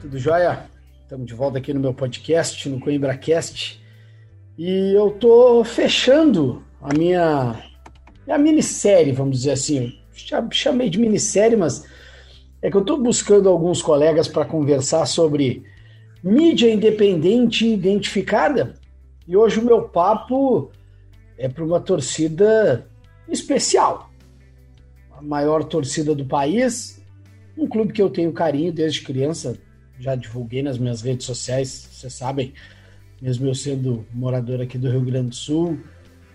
Tudo 0.00 0.18
jóia? 0.18 0.64
Estamos 1.02 1.26
de 1.26 1.34
volta 1.34 1.58
aqui 1.58 1.74
no 1.74 1.80
meu 1.80 1.92
podcast, 1.92 2.66
no 2.70 2.80
CoimbraCast. 2.80 3.78
E 4.56 4.96
eu 4.96 5.10
tô 5.10 5.62
fechando 5.62 6.64
a 6.80 6.94
minha 6.94 7.62
a 8.26 8.38
minissérie, 8.38 9.12
vamos 9.12 9.40
dizer 9.40 9.50
assim. 9.50 9.92
Já 10.14 10.42
chamei 10.50 10.88
de 10.88 10.98
minissérie, 10.98 11.54
mas 11.54 11.84
é 12.62 12.70
que 12.70 12.76
eu 12.78 12.80
estou 12.80 12.96
buscando 12.96 13.46
alguns 13.50 13.82
colegas 13.82 14.26
para 14.26 14.46
conversar 14.46 15.04
sobre 15.04 15.64
mídia 16.24 16.72
independente 16.72 17.68
identificada. 17.68 18.76
E 19.28 19.36
hoje 19.36 19.60
o 19.60 19.64
meu 19.66 19.82
papo 19.82 20.70
é 21.36 21.46
para 21.46 21.64
uma 21.64 21.78
torcida 21.78 22.88
especial. 23.28 24.10
A 25.10 25.20
maior 25.20 25.62
torcida 25.62 26.14
do 26.14 26.24
país, 26.24 27.04
um 27.54 27.68
clube 27.68 27.92
que 27.92 28.00
eu 28.00 28.08
tenho 28.08 28.32
carinho 28.32 28.72
desde 28.72 29.02
criança, 29.02 29.58
já 30.00 30.14
divulguei 30.14 30.62
nas 30.62 30.78
minhas 30.78 31.02
redes 31.02 31.26
sociais, 31.26 31.88
vocês 31.92 32.12
sabem, 32.12 32.52
mesmo 33.20 33.46
eu 33.46 33.54
sendo 33.54 34.04
morador 34.12 34.60
aqui 34.60 34.78
do 34.78 34.90
Rio 34.90 35.02
Grande 35.02 35.28
do 35.28 35.34
Sul, 35.34 35.78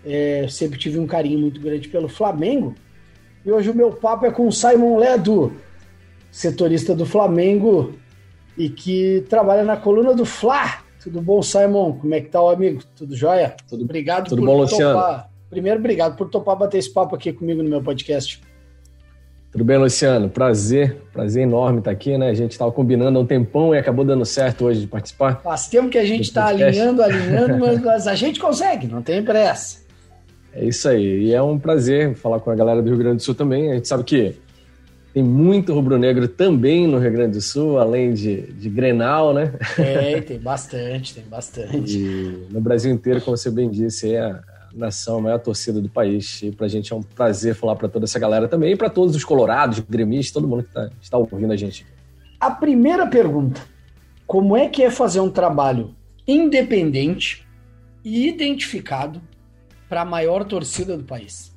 é, 0.04 0.46
sempre 0.48 0.78
tive 0.78 0.98
um 0.98 1.06
carinho 1.06 1.38
muito 1.38 1.60
grande 1.60 1.88
pelo 1.88 2.08
Flamengo. 2.08 2.74
E 3.44 3.50
hoje 3.50 3.70
o 3.70 3.74
meu 3.74 3.92
papo 3.92 4.24
é 4.24 4.30
com 4.30 4.46
o 4.46 4.52
Simon 4.52 4.96
Ledo, 4.96 5.52
setorista 6.30 6.94
do 6.94 7.04
Flamengo 7.04 7.94
e 8.56 8.68
que 8.68 9.24
trabalha 9.28 9.64
na 9.64 9.76
coluna 9.76 10.14
do 10.14 10.24
Fla. 10.24 10.80
Tudo 11.02 11.20
bom, 11.20 11.42
Simon? 11.42 11.92
Como 11.94 12.14
é 12.14 12.20
que 12.20 12.28
tá 12.28 12.42
o 12.42 12.48
amigo? 12.48 12.82
Tudo 12.96 13.14
jóia? 13.14 13.56
Tudo, 13.68 13.84
obrigado 13.84 14.28
tudo 14.28 14.42
por 14.42 14.46
bom, 14.46 14.66
topar. 14.66 14.70
Luciano? 14.70 15.24
Primeiro, 15.50 15.78
obrigado 15.78 16.16
por 16.16 16.28
topar 16.28 16.56
bater 16.56 16.78
esse 16.78 16.92
papo 16.92 17.14
aqui 17.14 17.32
comigo 17.32 17.62
no 17.62 17.68
meu 17.68 17.82
podcast. 17.82 18.40
Tudo 19.50 19.64
bem, 19.64 19.78
Luciano? 19.78 20.28
Prazer, 20.28 20.96
prazer 21.12 21.44
enorme 21.44 21.78
estar 21.78 21.90
aqui, 21.90 22.18
né? 22.18 22.28
A 22.28 22.34
gente 22.34 22.52
estava 22.52 22.70
combinando 22.70 23.18
há 23.18 23.22
um 23.22 23.26
tempão 23.26 23.74
e 23.74 23.78
acabou 23.78 24.04
dando 24.04 24.24
certo 24.24 24.66
hoje 24.66 24.80
de 24.80 24.86
participar. 24.86 25.40
Faz 25.42 25.68
tempo 25.68 25.88
que 25.88 25.98
a 25.98 26.04
gente 26.04 26.24
está 26.24 26.46
alinhando, 26.46 27.02
alinhando, 27.02 27.58
mas 27.84 28.06
a 28.06 28.14
gente 28.14 28.38
consegue, 28.38 28.86
não 28.86 29.00
tem 29.00 29.22
pressa. 29.22 29.86
É 30.52 30.64
isso 30.64 30.88
aí. 30.88 31.24
E 31.24 31.34
é 31.34 31.42
um 31.42 31.58
prazer 31.58 32.14
falar 32.14 32.40
com 32.40 32.50
a 32.50 32.54
galera 32.54 32.82
do 32.82 32.88
Rio 32.88 32.98
Grande 32.98 33.16
do 33.16 33.22
Sul 33.22 33.34
também. 33.34 33.70
A 33.70 33.74
gente 33.74 33.88
sabe 33.88 34.04
que 34.04 34.36
tem 35.16 35.22
muito 35.22 35.72
rubro-negro 35.72 36.28
também 36.28 36.86
no 36.86 36.98
Rio 36.98 37.12
Grande 37.12 37.38
do 37.38 37.40
Sul, 37.40 37.78
além 37.78 38.12
de, 38.12 38.52
de 38.52 38.68
Grenal, 38.68 39.32
né? 39.32 39.54
É, 39.78 40.20
tem 40.22 40.38
bastante, 40.38 41.14
tem 41.14 41.24
bastante. 41.24 41.98
E 41.98 42.46
no 42.50 42.60
Brasil 42.60 42.92
inteiro, 42.92 43.22
como 43.22 43.34
você 43.36 43.50
bem 43.50 43.70
disse, 43.70 44.12
é 44.12 44.20
a 44.20 44.42
nação, 44.78 45.18
a 45.18 45.20
maior 45.20 45.38
torcida 45.38 45.80
do 45.80 45.88
país. 45.88 46.42
E 46.42 46.50
pra 46.50 46.68
gente 46.68 46.92
é 46.92 46.96
um 46.96 47.02
prazer 47.02 47.54
falar 47.54 47.76
para 47.76 47.88
toda 47.88 48.04
essa 48.04 48.18
galera 48.18 48.48
também, 48.48 48.72
e 48.72 48.76
para 48.76 48.90
todos 48.90 49.14
os 49.14 49.24
colorados, 49.24 49.80
gremistas, 49.80 50.32
todo 50.32 50.48
mundo 50.48 50.64
que 50.64 50.72
tá, 50.72 50.90
está 51.00 51.18
ouvindo 51.18 51.52
a 51.52 51.56
gente. 51.56 51.86
A 52.40 52.50
primeira 52.50 53.06
pergunta, 53.06 53.60
como 54.26 54.56
é 54.56 54.68
que 54.68 54.82
é 54.82 54.90
fazer 54.90 55.20
um 55.20 55.30
trabalho 55.30 55.94
independente 56.26 57.46
e 58.04 58.28
identificado 58.28 59.20
para 59.88 60.02
a 60.02 60.04
maior 60.04 60.44
torcida 60.44 60.96
do 60.96 61.04
país? 61.04 61.54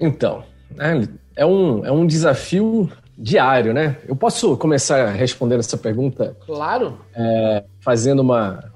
Então, 0.00 0.44
né, 0.70 1.08
é, 1.36 1.46
um, 1.46 1.84
é 1.84 1.92
um 1.92 2.06
desafio 2.06 2.90
diário, 3.16 3.72
né? 3.72 3.96
Eu 4.06 4.16
posso 4.16 4.56
começar 4.56 5.10
respondendo 5.10 5.60
essa 5.60 5.76
pergunta? 5.76 6.36
Claro. 6.44 6.98
É, 7.14 7.64
fazendo 7.80 8.20
uma, 8.20 8.72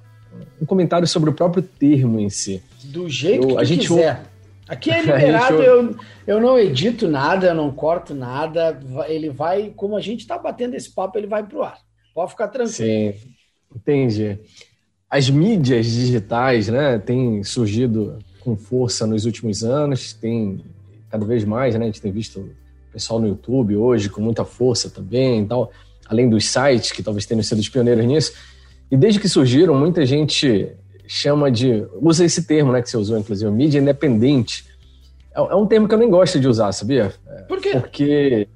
um 0.60 0.66
comentário 0.66 1.06
sobre 1.06 1.30
o 1.30 1.32
próprio 1.32 1.62
termo 1.62 2.18
em 2.18 2.30
si. 2.30 2.62
Do 2.84 3.08
jeito 3.08 3.48
eu, 3.48 3.56
que 3.56 3.60
a 3.60 3.64
gente 3.64 3.88
quiser. 3.88 4.22
Aqui 4.68 4.90
é 4.92 5.00
liberado, 5.00 5.62
eu, 5.62 5.96
eu 6.26 6.40
não 6.40 6.58
edito 6.58 7.08
nada, 7.08 7.48
eu 7.48 7.54
não 7.54 7.70
corto 7.70 8.14
nada. 8.14 8.78
Ele 9.06 9.30
vai, 9.30 9.72
como 9.74 9.96
a 9.96 10.00
gente 10.00 10.20
está 10.20 10.38
batendo 10.38 10.74
esse 10.74 10.90
papo, 10.90 11.18
ele 11.18 11.26
vai 11.26 11.44
pro 11.44 11.62
ar. 11.62 11.78
Pode 12.14 12.30
ficar 12.30 12.48
tranquilo. 12.48 12.74
Sim, 12.74 13.14
entendi 13.74 14.38
as 15.10 15.30
mídias 15.30 15.86
digitais 15.86 16.68
né, 16.68 16.98
têm 16.98 17.42
surgido 17.42 18.18
com 18.40 18.56
força 18.56 19.06
nos 19.06 19.24
últimos 19.24 19.64
anos, 19.64 20.12
tem 20.12 20.62
cada 21.10 21.24
vez 21.24 21.44
mais, 21.44 21.74
né, 21.74 21.82
a 21.82 21.86
gente 21.86 22.00
tem 22.00 22.12
visto 22.12 22.40
o 22.40 22.92
pessoal 22.92 23.18
no 23.18 23.28
YouTube 23.28 23.76
hoje 23.76 24.10
com 24.10 24.20
muita 24.20 24.44
força 24.44 24.90
também, 24.90 25.46
tal, 25.46 25.72
além 26.06 26.28
dos 26.28 26.46
sites 26.46 26.92
que 26.92 27.02
talvez 27.02 27.24
tenham 27.24 27.42
sido 27.42 27.58
os 27.58 27.68
pioneiros 27.68 28.04
nisso. 28.04 28.32
E 28.90 28.96
desde 28.96 29.20
que 29.20 29.28
surgiram, 29.28 29.74
muita 29.74 30.04
gente 30.06 30.72
chama 31.06 31.50
de. 31.50 31.86
usa 32.00 32.24
esse 32.24 32.44
termo 32.44 32.72
né, 32.72 32.82
que 32.82 32.90
você 32.90 32.96
usou, 32.96 33.18
inclusive, 33.18 33.50
mídia 33.50 33.78
independente. 33.78 34.64
É, 35.34 35.40
é 35.40 35.54
um 35.54 35.66
termo 35.66 35.86
que 35.88 35.94
eu 35.94 35.98
nem 35.98 36.10
gosto 36.10 36.40
de 36.40 36.48
usar, 36.48 36.72
sabia? 36.72 37.12
Por 37.46 37.60
quê? 37.60 37.72
Porque 37.80 38.48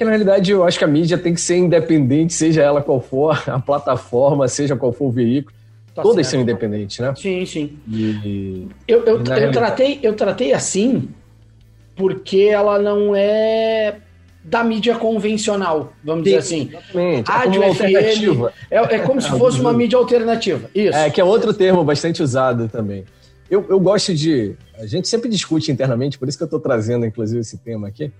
porque 0.00 0.06
na 0.06 0.12
realidade 0.12 0.50
eu 0.50 0.64
acho 0.64 0.78
que 0.78 0.84
a 0.84 0.88
mídia 0.88 1.18
tem 1.18 1.34
que 1.34 1.40
ser 1.42 1.58
independente, 1.58 2.32
seja 2.32 2.62
ela 2.62 2.80
qual 2.80 3.02
for 3.02 3.38
a 3.46 3.58
plataforma, 3.58 4.48
seja 4.48 4.74
qual 4.74 4.94
for 4.94 5.08
o 5.08 5.10
veículo. 5.10 5.54
Tá 5.94 6.00
Todas 6.00 6.26
certo. 6.26 6.30
são 6.30 6.40
independentes, 6.40 6.98
né? 7.00 7.12
Sim, 7.14 7.44
sim. 7.44 7.78
E, 7.86 8.66
eu, 8.88 9.04
eu, 9.04 9.22
eu, 9.22 9.36
eu 9.36 9.52
tratei, 9.52 10.00
eu 10.02 10.14
tratei 10.14 10.54
assim 10.54 11.10
porque 11.94 12.48
ela 12.50 12.78
não 12.78 13.14
é 13.14 13.98
da 14.42 14.64
mídia 14.64 14.96
convencional, 14.96 15.92
vamos 16.02 16.24
sim, 16.24 16.24
dizer 16.24 16.38
assim. 16.38 16.68
Exatamente. 16.70 17.30
Rádio, 17.30 17.62
é 17.62 17.74
FM, 17.74 18.54
é, 18.70 18.76
é 18.76 18.98
como 19.00 19.20
se 19.20 19.28
fosse 19.38 19.60
uma 19.60 19.72
mídia 19.72 19.98
alternativa. 19.98 20.70
Isso. 20.74 20.96
É, 20.96 21.10
que 21.10 21.20
é 21.20 21.24
outro 21.24 21.52
termo 21.52 21.84
bastante 21.84 22.22
usado 22.22 22.68
também. 22.68 23.04
Eu, 23.50 23.66
eu 23.68 23.78
gosto 23.80 24.14
de. 24.14 24.54
A 24.78 24.86
gente 24.86 25.08
sempre 25.08 25.28
discute 25.28 25.70
internamente, 25.70 26.18
por 26.18 26.28
isso 26.28 26.38
que 26.38 26.42
eu 26.44 26.46
estou 26.46 26.60
trazendo, 26.60 27.04
inclusive, 27.04 27.40
esse 27.40 27.58
tema 27.58 27.88
aqui. 27.88 28.12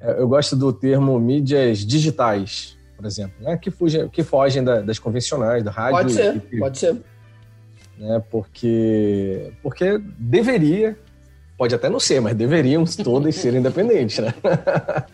É, 0.00 0.20
eu 0.20 0.28
gosto 0.28 0.56
do 0.56 0.72
termo 0.72 1.18
mídias 1.18 1.78
digitais, 1.78 2.76
por 2.96 3.04
exemplo, 3.04 3.34
né? 3.40 3.56
que, 3.56 3.70
fugem, 3.70 4.08
que 4.08 4.22
fogem 4.22 4.62
da, 4.62 4.80
das 4.80 4.98
convencionais, 4.98 5.62
da 5.62 5.70
rádio. 5.70 5.96
Pode 5.96 6.12
ser, 6.12 6.42
e, 6.52 6.58
pode 6.58 6.78
ser 6.78 6.96
né? 7.98 8.22
Porque, 8.30 9.52
porque 9.62 9.98
deveria, 10.18 10.96
pode 11.56 11.74
até 11.74 11.88
não 11.88 12.00
ser, 12.00 12.20
mas 12.20 12.34
deveriam 12.34 12.84
todas 12.84 13.34
ser 13.34 13.54
independentes, 13.54 14.18
né? 14.18 14.34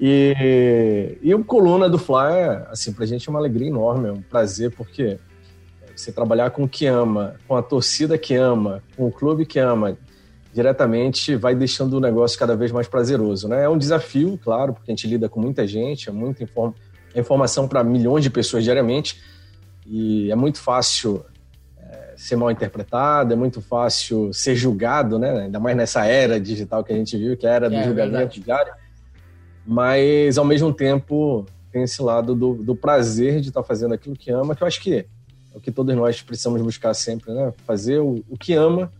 e, 0.00 1.18
e 1.22 1.34
o 1.34 1.44
Coluna 1.44 1.88
do 1.88 1.98
Fly, 1.98 2.66
assim, 2.70 2.92
pra 2.92 3.06
gente 3.06 3.28
é 3.28 3.30
uma 3.30 3.38
alegria 3.38 3.68
enorme, 3.68 4.08
é 4.08 4.12
um 4.12 4.22
prazer, 4.22 4.70
porque 4.70 5.18
você 5.94 6.12
trabalhar 6.12 6.50
com 6.50 6.64
o 6.64 6.68
que 6.68 6.86
ama, 6.86 7.34
com 7.46 7.56
a 7.56 7.62
torcida 7.62 8.16
que 8.16 8.34
ama, 8.34 8.82
com 8.96 9.06
o 9.06 9.12
clube 9.12 9.44
que 9.44 9.58
ama, 9.58 9.96
diretamente 10.52 11.36
vai 11.36 11.54
deixando 11.54 11.94
o 11.94 12.00
negócio 12.00 12.38
cada 12.38 12.56
vez 12.56 12.70
mais 12.72 12.88
prazeroso, 12.88 13.48
né? 13.48 13.64
É 13.64 13.68
um 13.68 13.78
desafio, 13.78 14.38
claro, 14.42 14.72
porque 14.72 14.90
a 14.90 14.94
gente 14.94 15.06
lida 15.06 15.28
com 15.28 15.40
muita 15.40 15.66
gente, 15.66 16.08
é 16.08 16.12
muita 16.12 16.44
inform 16.44 16.72
informação 17.14 17.66
para 17.66 17.82
milhões 17.82 18.22
de 18.22 18.30
pessoas 18.30 18.62
diariamente, 18.62 19.20
e 19.86 20.30
é 20.30 20.36
muito 20.36 20.60
fácil 20.60 21.24
ser 22.18 22.34
mal 22.34 22.50
interpretado, 22.50 23.32
é 23.32 23.36
muito 23.36 23.60
fácil 23.62 24.32
ser 24.32 24.56
julgado, 24.56 25.18
né? 25.18 25.42
Ainda 25.42 25.60
mais 25.60 25.76
nessa 25.76 26.04
era 26.04 26.40
digital 26.40 26.82
que 26.82 26.92
a 26.92 26.96
gente 26.96 27.16
viu, 27.16 27.36
que 27.36 27.46
é 27.46 27.50
a 27.50 27.54
era 27.54 27.70
do 27.70 27.76
é, 27.76 27.84
julgamento 27.84 28.40
diário. 28.40 28.72
Mas, 29.68 30.38
ao 30.38 30.44
mesmo 30.44 30.72
tempo, 30.72 31.44
tem 31.70 31.82
esse 31.82 32.00
lado 32.00 32.34
do, 32.34 32.54
do 32.54 32.74
prazer 32.74 33.40
de 33.40 33.48
estar 33.48 33.62
fazendo 33.62 33.92
aquilo 33.92 34.16
que 34.16 34.30
ama, 34.30 34.56
que 34.56 34.62
eu 34.62 34.66
acho 34.66 34.80
que 34.80 34.94
é 34.94 35.06
o 35.54 35.60
que 35.60 35.70
todos 35.70 35.94
nós 35.94 36.22
precisamos 36.22 36.62
buscar 36.62 36.94
sempre, 36.94 37.32
né? 37.34 37.52
Fazer 37.66 37.98
o, 37.98 38.24
o 38.28 38.38
que 38.38 38.54
ama 38.54 38.90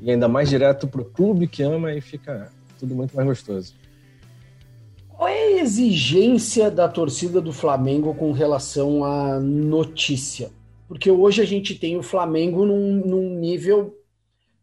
e 0.00 0.10
ainda 0.10 0.28
mais 0.28 0.50
direto 0.50 0.86
para 0.86 1.00
o 1.00 1.04
clube 1.04 1.46
que 1.46 1.62
ama 1.62 1.94
e 1.94 2.00
fica 2.00 2.50
tudo 2.78 2.94
muito 2.94 3.16
mais 3.16 3.26
gostoso. 3.26 3.74
Qual 5.08 5.28
é 5.28 5.38
a 5.38 5.60
exigência 5.62 6.70
da 6.70 6.88
torcida 6.88 7.40
do 7.40 7.52
Flamengo 7.52 8.14
com 8.14 8.32
relação 8.32 9.04
à 9.04 9.40
notícia? 9.40 10.50
porque 10.90 11.08
hoje 11.08 11.40
a 11.40 11.44
gente 11.44 11.76
tem 11.76 11.96
o 11.96 12.02
Flamengo 12.02 12.66
num, 12.66 12.96
num 12.96 13.38
nível 13.38 13.96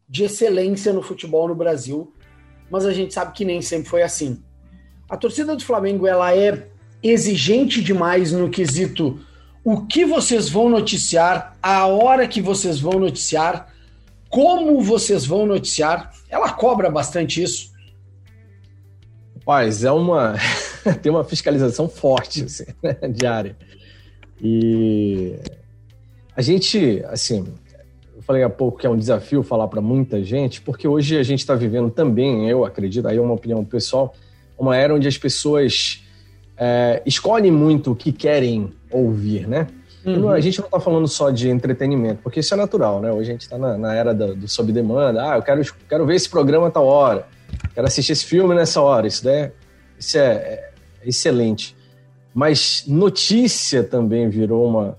de 0.09 0.25
excelência 0.25 0.91
no 0.91 1.01
futebol 1.01 1.47
no 1.47 1.55
Brasil, 1.55 2.13
mas 2.69 2.85
a 2.85 2.91
gente 2.91 3.13
sabe 3.13 3.31
que 3.31 3.45
nem 3.45 3.61
sempre 3.61 3.87
foi 3.87 4.01
assim. 4.01 4.43
A 5.09 5.15
torcida 5.15 5.55
do 5.55 5.63
Flamengo 5.63 6.05
ela 6.05 6.35
é 6.35 6.67
exigente 7.01 7.81
demais 7.81 8.31
no 8.31 8.49
quesito 8.49 9.19
o 9.63 9.85
que 9.85 10.05
vocês 10.05 10.49
vão 10.49 10.69
noticiar, 10.69 11.57
a 11.61 11.85
hora 11.87 12.27
que 12.27 12.41
vocês 12.41 12.79
vão 12.79 12.99
noticiar, 12.99 13.73
como 14.29 14.81
vocês 14.81 15.25
vão 15.25 15.45
noticiar. 15.45 16.13
Ela 16.29 16.51
cobra 16.53 16.89
bastante 16.89 17.41
isso. 17.41 17.71
Paz, 19.45 19.83
é 19.83 19.91
uma 19.91 20.35
tem 21.01 21.11
uma 21.11 21.23
fiscalização 21.23 21.87
forte 21.87 22.43
assim, 22.43 22.65
né, 22.83 22.95
diária. 23.09 23.57
E 24.41 25.35
a 26.35 26.41
gente, 26.41 27.03
assim, 27.07 27.47
eu 28.15 28.21
falei 28.21 28.43
há 28.43 28.49
pouco 28.49 28.77
que 28.77 28.85
é 28.85 28.89
um 28.89 28.97
desafio 28.97 29.41
falar 29.41 29.67
para 29.67 29.81
muita 29.81 30.23
gente, 30.23 30.61
porque 30.61 30.87
hoje 30.87 31.17
a 31.17 31.23
gente 31.23 31.39
está 31.39 31.55
vivendo 31.55 31.89
também, 31.89 32.49
eu 32.49 32.63
acredito, 32.63 33.07
aí 33.07 33.17
é 33.17 33.21
uma 33.21 33.33
opinião 33.33 33.63
pessoal, 33.65 34.13
uma 34.57 34.75
era 34.75 34.93
onde 34.93 35.07
as 35.07 35.17
pessoas 35.17 36.03
é, 36.57 37.01
escolhem 37.05 37.51
muito 37.51 37.91
o 37.91 37.95
que 37.95 38.11
querem 38.11 38.71
ouvir, 38.91 39.47
né? 39.47 39.67
Uhum. 40.05 40.29
A 40.29 40.39
gente 40.39 40.59
não 40.59 40.67
está 40.67 40.79
falando 40.79 41.07
só 41.07 41.29
de 41.29 41.49
entretenimento, 41.49 42.21
porque 42.23 42.39
isso 42.39 42.53
é 42.53 42.57
natural, 42.57 43.01
né? 43.01 43.11
Hoje 43.11 43.29
a 43.29 43.31
gente 43.33 43.41
está 43.41 43.57
na, 43.57 43.77
na, 43.77 43.93
era 43.93 44.13
do, 44.13 44.35
do 44.35 44.47
sob 44.47 44.71
demanda. 44.71 45.31
Ah, 45.31 45.35
eu 45.35 45.41
quero, 45.41 45.61
quero 45.87 46.05
ver 46.05 46.15
esse 46.15 46.29
programa 46.29 46.67
a 46.67 46.71
tal 46.71 46.85
hora, 46.85 47.27
quero 47.73 47.85
assistir 47.85 48.13
esse 48.13 48.25
filme 48.25 48.55
nessa 48.55 48.81
hora. 48.81 49.05
Isso, 49.05 49.27
é, 49.27 49.51
isso 49.99 50.17
é, 50.17 50.21
é 50.21 50.71
excelente. 51.03 51.75
Mas 52.33 52.85
notícia 52.87 53.83
também 53.83 54.29
virou 54.29 54.65
uma 54.65 54.97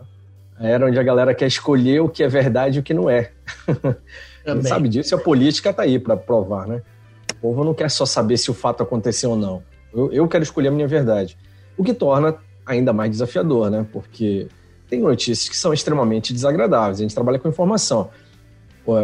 era 0.61 0.87
onde 0.87 0.99
a 0.99 1.03
galera 1.03 1.35
quer 1.35 1.47
escolher 1.47 2.01
o 2.01 2.09
que 2.09 2.23
é 2.23 2.29
verdade 2.29 2.79
e 2.79 2.81
o 2.81 2.83
que 2.83 2.93
não 2.93 3.09
é. 3.09 3.31
Gente 4.47 4.69
sabe 4.69 4.89
disso 4.89 5.15
a 5.15 5.19
política 5.19 5.71
está 5.71 5.83
aí 5.83 5.99
para 5.99 6.17
provar, 6.17 6.67
né? 6.67 6.83
O 7.39 7.41
povo 7.41 7.65
não 7.65 7.73
quer 7.73 7.91
só 7.91 8.05
saber 8.05 8.37
se 8.37 8.51
o 8.51 8.55
fato 8.55 8.83
aconteceu 8.83 9.31
ou 9.31 9.37
não. 9.37 9.63
Eu, 9.93 10.13
eu 10.13 10.29
quero 10.29 10.43
escolher 10.43 10.69
a 10.69 10.73
minha 10.73 10.89
verdade. 10.89 11.39
O 11.77 11.85
que 11.85 11.95
torna 11.95 12.37
ainda 12.67 12.93
mais 12.93 13.11
desafiador, 13.11 13.71
né? 13.71 13.87
Porque 13.93 14.49
tem 14.89 15.01
notícias 15.01 15.49
que 15.49 15.57
são 15.57 15.73
extremamente 15.73 16.33
desagradáveis. 16.33 16.99
A 16.99 17.03
gente 17.03 17.15
trabalha 17.15 17.39
com 17.39 17.49
informação. 17.49 18.11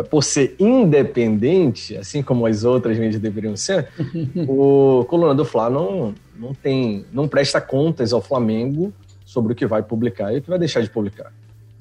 Por 0.09 0.25
ser 0.25 0.57
independente, 0.59 1.95
assim 1.97 2.23
como 2.23 2.47
as 2.47 2.65
outras 2.65 2.99
mídias 2.99 3.21
deveriam 3.21 3.55
ser, 3.55 3.89
o 4.49 5.05
Coluna 5.05 5.35
do 5.35 5.45
Fla 5.45 5.69
não, 5.69 6.15
não 6.37 6.55
tem, 6.55 7.05
não 7.13 7.29
presta 7.29 7.61
contas 7.61 8.13
ao 8.13 8.23
Flamengo 8.23 8.93
sobre 9.27 9.53
o 9.53 9.57
que 9.57 9.67
vai 9.67 9.83
publicar 9.83 10.33
e 10.33 10.39
o 10.39 10.43
que 10.43 10.49
vai 10.49 10.59
deixar 10.59 10.81
de 10.81 10.89
publicar. 10.89 11.33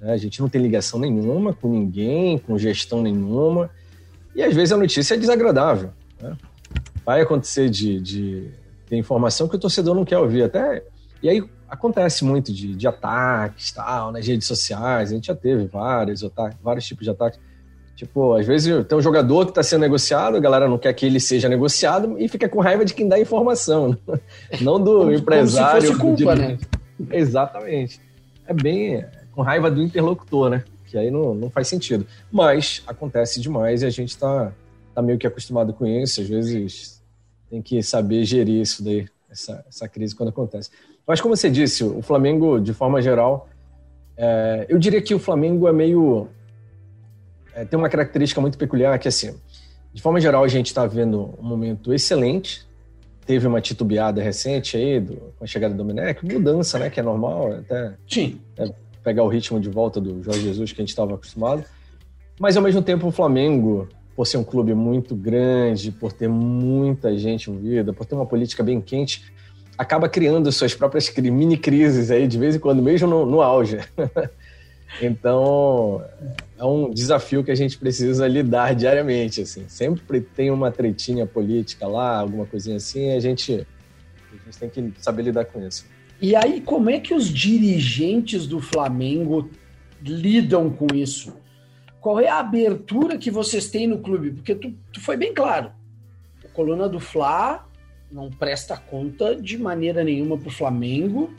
Né? 0.02 0.12
A 0.12 0.18
gente 0.18 0.42
não 0.42 0.50
tem 0.50 0.62
ligação 0.62 1.00
nenhuma 1.00 1.54
com 1.54 1.70
ninguém, 1.70 2.38
com 2.38 2.58
gestão 2.58 3.02
nenhuma. 3.02 3.70
E 4.36 4.44
às 4.44 4.54
vezes 4.54 4.74
a 4.74 4.78
notícia 4.78 5.14
é 5.14 5.18
desagradável. 5.18 5.92
Né? 6.24 6.38
Vai 7.06 7.22
acontecer 7.22 7.70
de, 7.70 8.00
de 8.00 8.50
ter 8.88 8.98
informação 8.98 9.48
que 9.48 9.56
o 9.56 9.60
torcedor 9.60 9.94
não 9.94 10.06
quer 10.06 10.18
ouvir. 10.18 10.44
Até, 10.44 10.84
e 11.22 11.30
aí 11.30 11.44
acontece 11.70 12.24
muito 12.24 12.54
de, 12.54 12.76
de 12.76 12.88
ataques 12.88 13.72
tal, 13.72 14.12
nas 14.12 14.26
redes 14.26 14.48
sociais. 14.48 15.12
A 15.12 15.16
gente 15.16 15.28
já 15.28 15.36
teve 15.36 15.66
vários, 15.66 16.24
ataques, 16.24 16.58
vários 16.64 16.86
tipos 16.86 17.04
de 17.04 17.12
ataques. 17.12 17.40
Tipo, 17.96 18.34
às 18.34 18.48
vezes 18.48 18.86
tem 18.88 18.98
um 18.98 19.02
jogador 19.02 19.46
que 19.46 19.52
está 19.52 19.62
sendo 19.62 19.82
negociado, 19.82 20.36
a 20.36 20.40
galera 20.40 20.68
não 20.68 20.78
quer 20.78 20.94
que 20.94 21.06
ele 21.06 21.20
seja 21.20 21.48
negociado 21.48 22.18
e 22.18 22.28
fica 22.28 22.50
com 22.50 22.60
raiva 22.60 22.84
de 22.84 22.94
quem 22.94 23.08
dá 23.08 23.20
informação, 23.20 23.96
não 24.62 24.82
do 24.82 25.00
como, 25.00 25.14
empresário. 25.14 25.72
Como 25.74 25.82
se 25.82 25.88
fosse 25.88 26.00
culpa, 26.00 26.36
né? 26.36 26.58
Exatamente. 27.12 28.02
É 28.48 28.54
bem 28.54 29.06
com 29.32 29.42
raiva 29.42 29.70
do 29.70 29.82
interlocutor, 29.82 30.50
né? 30.50 30.64
Que 30.86 30.98
aí 30.98 31.12
não, 31.12 31.36
não 31.36 31.50
faz 31.50 31.68
sentido. 31.68 32.06
Mas 32.32 32.84
acontece 32.88 33.40
demais 33.40 33.84
e 33.84 33.86
a 33.86 33.90
gente 33.90 34.10
está 34.10 34.52
tá 34.94 35.02
meio 35.02 35.18
que 35.18 35.28
acostumado 35.28 35.74
com 35.74 35.86
isso. 35.86 36.22
Às 36.22 36.28
vezes 36.28 37.04
tem 37.50 37.62
que 37.62 37.82
saber 37.84 38.24
gerir 38.26 38.62
isso 38.62 38.84
daí, 38.84 39.08
essa, 39.30 39.64
essa 39.68 39.88
crise 39.88 40.16
quando 40.16 40.30
acontece. 40.30 40.70
Mas 41.06 41.20
como 41.20 41.36
você 41.36 41.50
disse, 41.50 41.84
o 41.84 42.02
Flamengo, 42.02 42.60
de 42.60 42.74
forma 42.74 43.02
geral, 43.02 43.50
é, 44.16 44.66
eu 44.70 44.80
diria 44.80 45.02
que 45.02 45.14
o 45.14 45.20
Flamengo 45.20 45.68
é 45.68 45.74
meio. 45.74 46.28
É, 47.54 47.66
tem 47.66 47.78
uma 47.78 47.90
característica 47.90 48.40
muito 48.42 48.58
peculiar 48.58 48.98
que, 48.98 49.08
assim, 49.08 49.36
de 49.94 50.02
forma 50.02 50.20
geral, 50.20 50.44
a 50.44 50.48
gente 50.48 50.68
está 50.68 50.86
vendo 50.88 51.36
um 51.40 51.44
momento 51.44 51.94
excelente 51.94 52.66
teve 53.26 53.48
uma 53.48 53.62
titubeada 53.62 54.22
recente 54.22 54.78
aí, 54.78 55.00
do, 55.00 55.16
com 55.38 55.44
a 55.44 55.48
chegada 55.48 55.74
do 55.74 55.78
Domenech, 55.78 56.26
mudança, 56.26 56.78
né, 56.80 56.90
que 56.90 57.00
é 57.00 57.04
normal, 57.04 57.54
até 57.54 57.94
Sim. 58.08 58.40
É, 58.58 58.72
pegar 59.04 59.24
o 59.24 59.28
ritmo 59.28 59.60
de 59.60 59.70
volta 59.70 60.00
do 60.00 60.22
Jorge 60.24 60.42
Jesus 60.42 60.72
que 60.72 60.82
a 60.82 60.84
gente 60.84 60.90
estava 60.90 61.16
acostumado. 61.16 61.64
Mas 62.40 62.58
ao 62.58 62.64
mesmo 62.64 62.82
tempo 62.82 63.08
o 63.08 63.12
Flamengo, 63.12 63.88
por 64.16 64.28
ser 64.28 64.38
um 64.38 64.44
clube 64.44 64.74
muito 64.74 65.16
grande, 65.16 65.92
por 65.92 66.14
ter 66.14 66.28
muita 66.28 67.18
gente 67.18 67.50
envolvida, 67.50 67.94
por 67.94 68.06
ter 68.06 68.16
uma 68.16 68.26
política 68.26 68.64
bem 68.64 68.80
quente, 68.80 69.24
acaba 69.78 70.08
criando 70.08 70.52
suas 70.52 70.74
próprias 70.74 71.12
mini 71.18 71.58
crises 71.58 72.12
aí 72.12 72.28
de 72.28 72.38
vez 72.38 72.56
em 72.56 72.60
quando, 72.60 72.82
mesmo 72.82 73.08
no, 73.08 73.26
no 73.26 73.42
auge. 73.42 73.80
Então, 75.02 76.04
é 76.58 76.64
um 76.64 76.92
desafio 76.92 77.44
que 77.44 77.52
a 77.52 77.56
gente 77.56 77.78
precisa 77.78 78.28
lidar 78.28 78.76
diariamente, 78.76 79.42
assim. 79.42 79.64
Sempre 79.68 80.22
tem 80.22 80.52
uma 80.52 80.72
tretinha 80.72 81.26
política 81.26 81.88
lá, 81.88 82.20
alguma 82.20 82.46
coisinha 82.46 82.78
assim, 82.78 83.12
a 83.12 83.20
gente, 83.20 83.66
a 84.32 84.46
gente 84.46 84.60
tem 84.60 84.70
que 84.70 84.94
saber 85.00 85.24
lidar 85.24 85.46
com 85.46 85.66
isso. 85.66 85.86
E 86.22 86.36
aí, 86.36 86.62
como 86.62 86.90
é 86.90 87.00
que 87.00 87.14
os 87.14 87.28
dirigentes 87.28 88.46
do 88.46 88.62
Flamengo 88.62 89.50
lidam 90.02 90.70
com 90.70 90.88
isso? 90.94 91.34
Qual 92.04 92.20
é 92.20 92.28
a 92.28 92.40
abertura 92.40 93.18
que 93.18 93.32
vocês 93.32 93.70
têm 93.70 93.88
no 93.88 94.00
clube? 94.00 94.32
Porque 94.32 94.54
tu, 94.54 94.74
tu 94.92 95.00
foi 95.00 95.16
bem 95.16 95.34
claro. 95.34 95.72
A 96.44 96.50
coluna 96.50 96.90
do 96.90 97.00
Fla 97.00 97.66
não 98.12 98.30
presta 98.30 98.76
conta 98.76 99.34
de 99.38 99.58
maneira 99.58 100.04
nenhuma 100.04 100.38
para 100.38 100.50
o 100.50 100.52
Flamengo, 100.52 101.34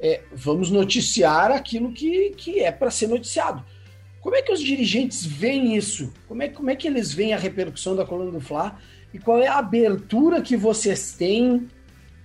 é, 0.00 0.22
vamos 0.32 0.72
noticiar 0.72 1.52
aquilo 1.52 1.92
que, 1.92 2.30
que 2.30 2.58
é 2.58 2.72
para 2.72 2.90
ser 2.90 3.06
noticiado. 3.06 3.64
Como 4.20 4.34
é 4.34 4.42
que 4.42 4.50
os 4.50 4.60
dirigentes 4.60 5.24
veem 5.24 5.76
isso? 5.76 6.12
Como 6.26 6.42
é, 6.42 6.48
como 6.48 6.68
é 6.68 6.74
que 6.74 6.88
eles 6.88 7.14
veem 7.14 7.32
a 7.32 7.38
repercussão 7.38 7.94
da 7.94 8.04
coluna 8.04 8.32
do 8.32 8.40
Fla? 8.40 8.76
E 9.12 9.20
qual 9.20 9.40
é 9.40 9.46
a 9.46 9.58
abertura 9.58 10.42
que 10.42 10.56
vocês 10.56 11.12
têm 11.12 11.68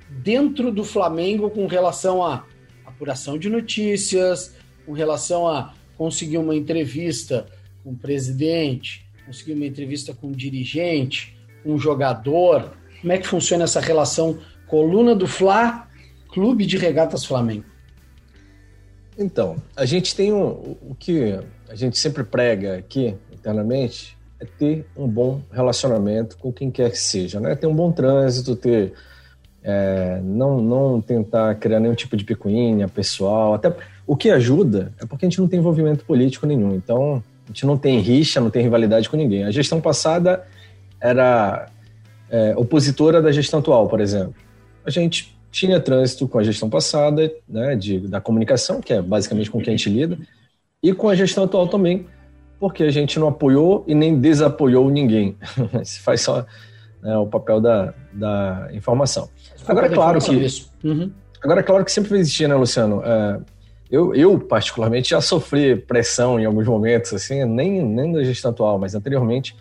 dentro 0.10 0.72
do 0.72 0.84
Flamengo 0.84 1.48
com 1.52 1.68
relação 1.68 2.26
à 2.26 2.44
apuração 2.88 3.38
de 3.38 3.52
notícias, 3.52 4.56
com 4.84 4.94
relação 4.94 5.48
a 5.48 5.76
conseguir 6.00 6.38
uma 6.38 6.56
entrevista 6.56 7.46
com 7.84 7.90
o 7.90 7.96
presidente, 7.96 9.06
conseguir 9.26 9.52
uma 9.52 9.66
entrevista 9.66 10.14
com 10.14 10.28
o 10.28 10.32
dirigente, 10.32 11.38
o 11.66 11.78
jogador? 11.78 12.72
Como 13.02 13.12
é 13.12 13.18
que 13.18 13.28
funciona 13.28 13.66
essa 13.66 13.82
relação 13.82 14.40
coluna 14.66 15.14
do 15.14 15.28
Fla 15.28 15.90
Clube 16.30 16.66
de 16.66 16.78
Regatas 16.78 17.26
Flamengo? 17.26 17.66
Então, 19.18 19.58
a 19.76 19.84
gente 19.84 20.16
tem 20.16 20.32
um, 20.32 20.78
o 20.82 20.96
que 20.98 21.38
a 21.68 21.76
gente 21.76 21.98
sempre 21.98 22.24
prega 22.24 22.78
aqui 22.78 23.14
internamente 23.34 24.18
é 24.40 24.46
ter 24.46 24.86
um 24.96 25.06
bom 25.06 25.42
relacionamento 25.52 26.38
com 26.38 26.54
quem 26.54 26.72
quer 26.72 26.92
que 26.92 26.98
seja, 26.98 27.42
né? 27.42 27.56
Ter 27.56 27.68
um 27.68 27.76
bom 27.76 27.92
trânsito, 27.92 28.56
ter 28.56 28.94
é, 29.62 30.22
não, 30.24 30.62
não 30.62 31.02
tentar 31.02 31.56
criar 31.56 31.82
nenhum 31.82 31.94
tipo 31.94 32.16
de 32.16 32.24
picuinha 32.24 32.88
pessoal. 32.88 33.54
Até 33.54 33.76
o 34.10 34.18
que 34.18 34.32
ajuda 34.32 34.92
é 35.00 35.06
porque 35.06 35.24
a 35.24 35.30
gente 35.30 35.40
não 35.40 35.48
tem 35.48 35.60
envolvimento 35.60 36.04
político 36.04 36.48
nenhum. 36.48 36.74
Então, 36.74 37.24
a 37.46 37.48
gente 37.50 37.64
não 37.64 37.78
tem 37.78 38.00
rixa, 38.00 38.42
não 38.42 38.50
tem 38.50 38.64
rivalidade 38.64 39.08
com 39.08 39.16
ninguém. 39.16 39.44
A 39.44 39.52
gestão 39.52 39.80
passada 39.80 40.44
era 41.00 41.70
é, 42.28 42.56
opositora 42.58 43.22
da 43.22 43.32
gestão 43.32 43.60
atual, 43.60 43.88
por 43.88 44.02
exemplo. 44.02 44.34
A 44.84 44.90
gente 44.90 45.38
tinha 45.52 45.80
trânsito 45.80 46.28
com 46.28 46.40
a 46.40 46.44
gestão 46.44 46.72
passada, 46.72 47.32
né, 47.48 47.76
de, 47.76 48.00
da 48.00 48.20
comunicação, 48.20 48.82
que 48.82 48.94
é 48.94 49.00
basicamente 49.00 49.52
com 49.52 49.62
quem 49.62 49.76
a 49.76 49.78
gente 49.78 49.92
lida, 49.92 50.18
e 50.82 50.92
com 50.92 51.08
a 51.08 51.14
gestão 51.14 51.44
atual 51.44 51.68
também, 51.68 52.08
porque 52.60 52.82
a 52.82 52.92
gente 52.92 53.20
não 53.20 53.28
apoiou 53.28 53.84
e 53.88 53.94
nem 53.94 54.20
desapoiou 54.20 54.90
ninguém. 54.90 55.38
Se 55.86 56.00
faz 56.00 56.22
só 56.22 56.48
né, 57.04 57.16
o 57.16 57.28
papel 57.28 57.62
da, 57.62 57.94
da 58.12 58.70
informação. 58.74 59.30
Agora, 59.68 59.86
é 59.86 59.90
claro 59.92 60.20
que. 60.20 60.48
Uhum. 60.84 61.12
Agora, 61.44 61.60
é 61.60 61.64
claro 61.64 61.86
que 61.86 61.92
sempre 61.92 62.10
vai 62.10 62.20
existir, 62.20 62.50
né, 62.50 62.56
Luciano? 62.56 63.04
É, 63.06 63.40
eu, 63.92 64.14
eu, 64.14 64.40
particularmente, 64.40 65.10
já 65.10 65.22
sofri 65.22 65.76
pressão 65.76 66.40
em 66.40 66.46
alguns 66.46 66.68
momentos, 66.68 67.12
assim, 67.12 67.44
nem, 67.46 67.84
nem 67.84 68.12
da 68.12 68.24
gestão 68.24 68.52
atual, 68.52 68.78
mas 68.78 68.94
anteriormente. 68.94 69.56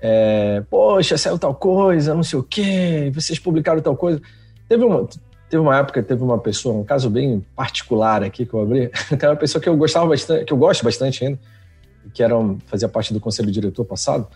É, 0.00 0.62
Poxa, 0.70 1.18
saiu 1.18 1.38
tal 1.38 1.54
coisa, 1.54 2.14
não 2.14 2.22
sei 2.22 2.38
o 2.38 2.42
quê, 2.42 3.12
vocês 3.14 3.38
publicaram 3.38 3.82
tal 3.82 3.94
coisa. 3.94 4.20
Teve 4.68 4.84
uma, 4.84 5.06
teve 5.50 5.60
uma 5.60 5.76
época, 5.76 6.02
teve 6.02 6.22
uma 6.22 6.38
pessoa, 6.38 6.74
um 6.74 6.82
caso 6.82 7.10
bem 7.10 7.44
particular 7.54 8.22
aqui 8.22 8.46
que 8.46 8.54
eu 8.54 8.62
abri, 8.62 8.88
que 9.06 9.14
era 9.14 9.30
uma 9.30 9.36
pessoa 9.36 9.60
que 9.60 9.68
eu 9.68 9.76
gostava 9.76 10.06
bastante, 10.06 10.46
que 10.46 10.52
eu 10.52 10.56
gosto 10.56 10.82
bastante 10.82 11.24
ainda, 11.24 11.38
que 12.14 12.22
era 12.22 12.34
fazia 12.66 12.88
parte 12.88 13.12
do 13.12 13.20
conselho 13.20 13.52
diretor 13.52 13.84
passado, 13.84 14.26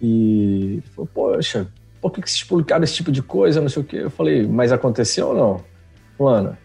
e 0.00 0.82
falou, 0.94 1.08
poxa, 1.12 1.68
por 2.00 2.10
que, 2.12 2.22
que 2.22 2.30
vocês 2.30 2.44
publicaram 2.44 2.82
esse 2.82 2.94
tipo 2.94 3.12
de 3.12 3.20
coisa, 3.20 3.60
não 3.60 3.68
sei 3.68 3.82
o 3.82 3.84
quê? 3.84 3.98
Eu 3.98 4.10
falei, 4.10 4.46
mas 4.46 4.72
aconteceu 4.72 5.28
ou 5.28 5.34
não? 5.34 5.60
Fulana. 6.16 6.58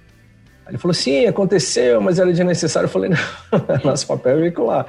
Ele 0.68 0.78
falou, 0.78 0.94
sim, 0.94 1.26
aconteceu, 1.26 2.00
mas 2.00 2.20
era 2.20 2.32
desnecessário. 2.32 2.88
Eu 2.88 2.92
falei, 2.92 3.10
não, 3.10 3.18
nosso 3.84 4.08
papel 4.08 4.38
é 4.38 4.42
veicular. 4.42 4.88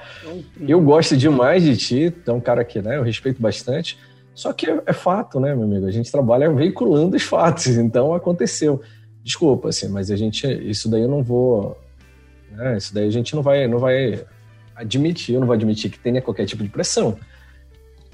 Eu 0.60 0.80
gosto 0.80 1.16
demais 1.16 1.62
de 1.62 1.76
ti, 1.76 2.14
é 2.26 2.32
um 2.32 2.40
cara 2.40 2.64
que 2.64 2.80
né, 2.80 2.96
eu 2.96 3.02
respeito 3.02 3.42
bastante, 3.42 3.98
só 4.34 4.52
que 4.52 4.70
é, 4.70 4.82
é, 4.86 4.92
fato, 4.92 5.40
né, 5.40 5.54
meu 5.54 5.64
amigo? 5.64 5.86
A 5.86 5.90
gente 5.90 6.10
trabalha 6.10 6.50
veiculando 6.50 7.16
os 7.16 7.22
fatos, 7.22 7.66
então 7.78 8.14
aconteceu. 8.14 8.80
Desculpa, 9.22 9.70
assim, 9.70 9.88
mas 9.88 10.10
a 10.10 10.16
gente, 10.16 10.46
isso 10.68 10.88
daí 10.88 11.02
eu 11.02 11.08
não 11.08 11.22
vou, 11.22 11.78
né, 12.50 12.76
isso 12.76 12.94
daí 12.94 13.06
a 13.06 13.10
gente 13.10 13.34
não 13.34 13.42
vai, 13.42 13.66
não 13.66 13.78
vai 13.78 14.24
admitir, 14.76 15.34
eu 15.34 15.40
não 15.40 15.46
vou 15.46 15.54
admitir 15.54 15.90
que 15.90 15.98
tenha 15.98 16.20
qualquer 16.20 16.46
tipo 16.46 16.62
de 16.62 16.68
pressão. 16.68 17.16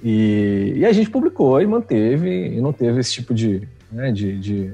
E, 0.02 0.74
e 0.76 0.86
a 0.86 0.92
gente 0.92 1.10
publicou 1.10 1.60
e 1.60 1.66
manteve, 1.66 2.30
e 2.30 2.60
não 2.60 2.72
teve 2.72 3.00
esse 3.00 3.12
tipo 3.12 3.34
de, 3.34 3.68
né, 3.92 4.10
de, 4.12 4.38
de 4.38 4.72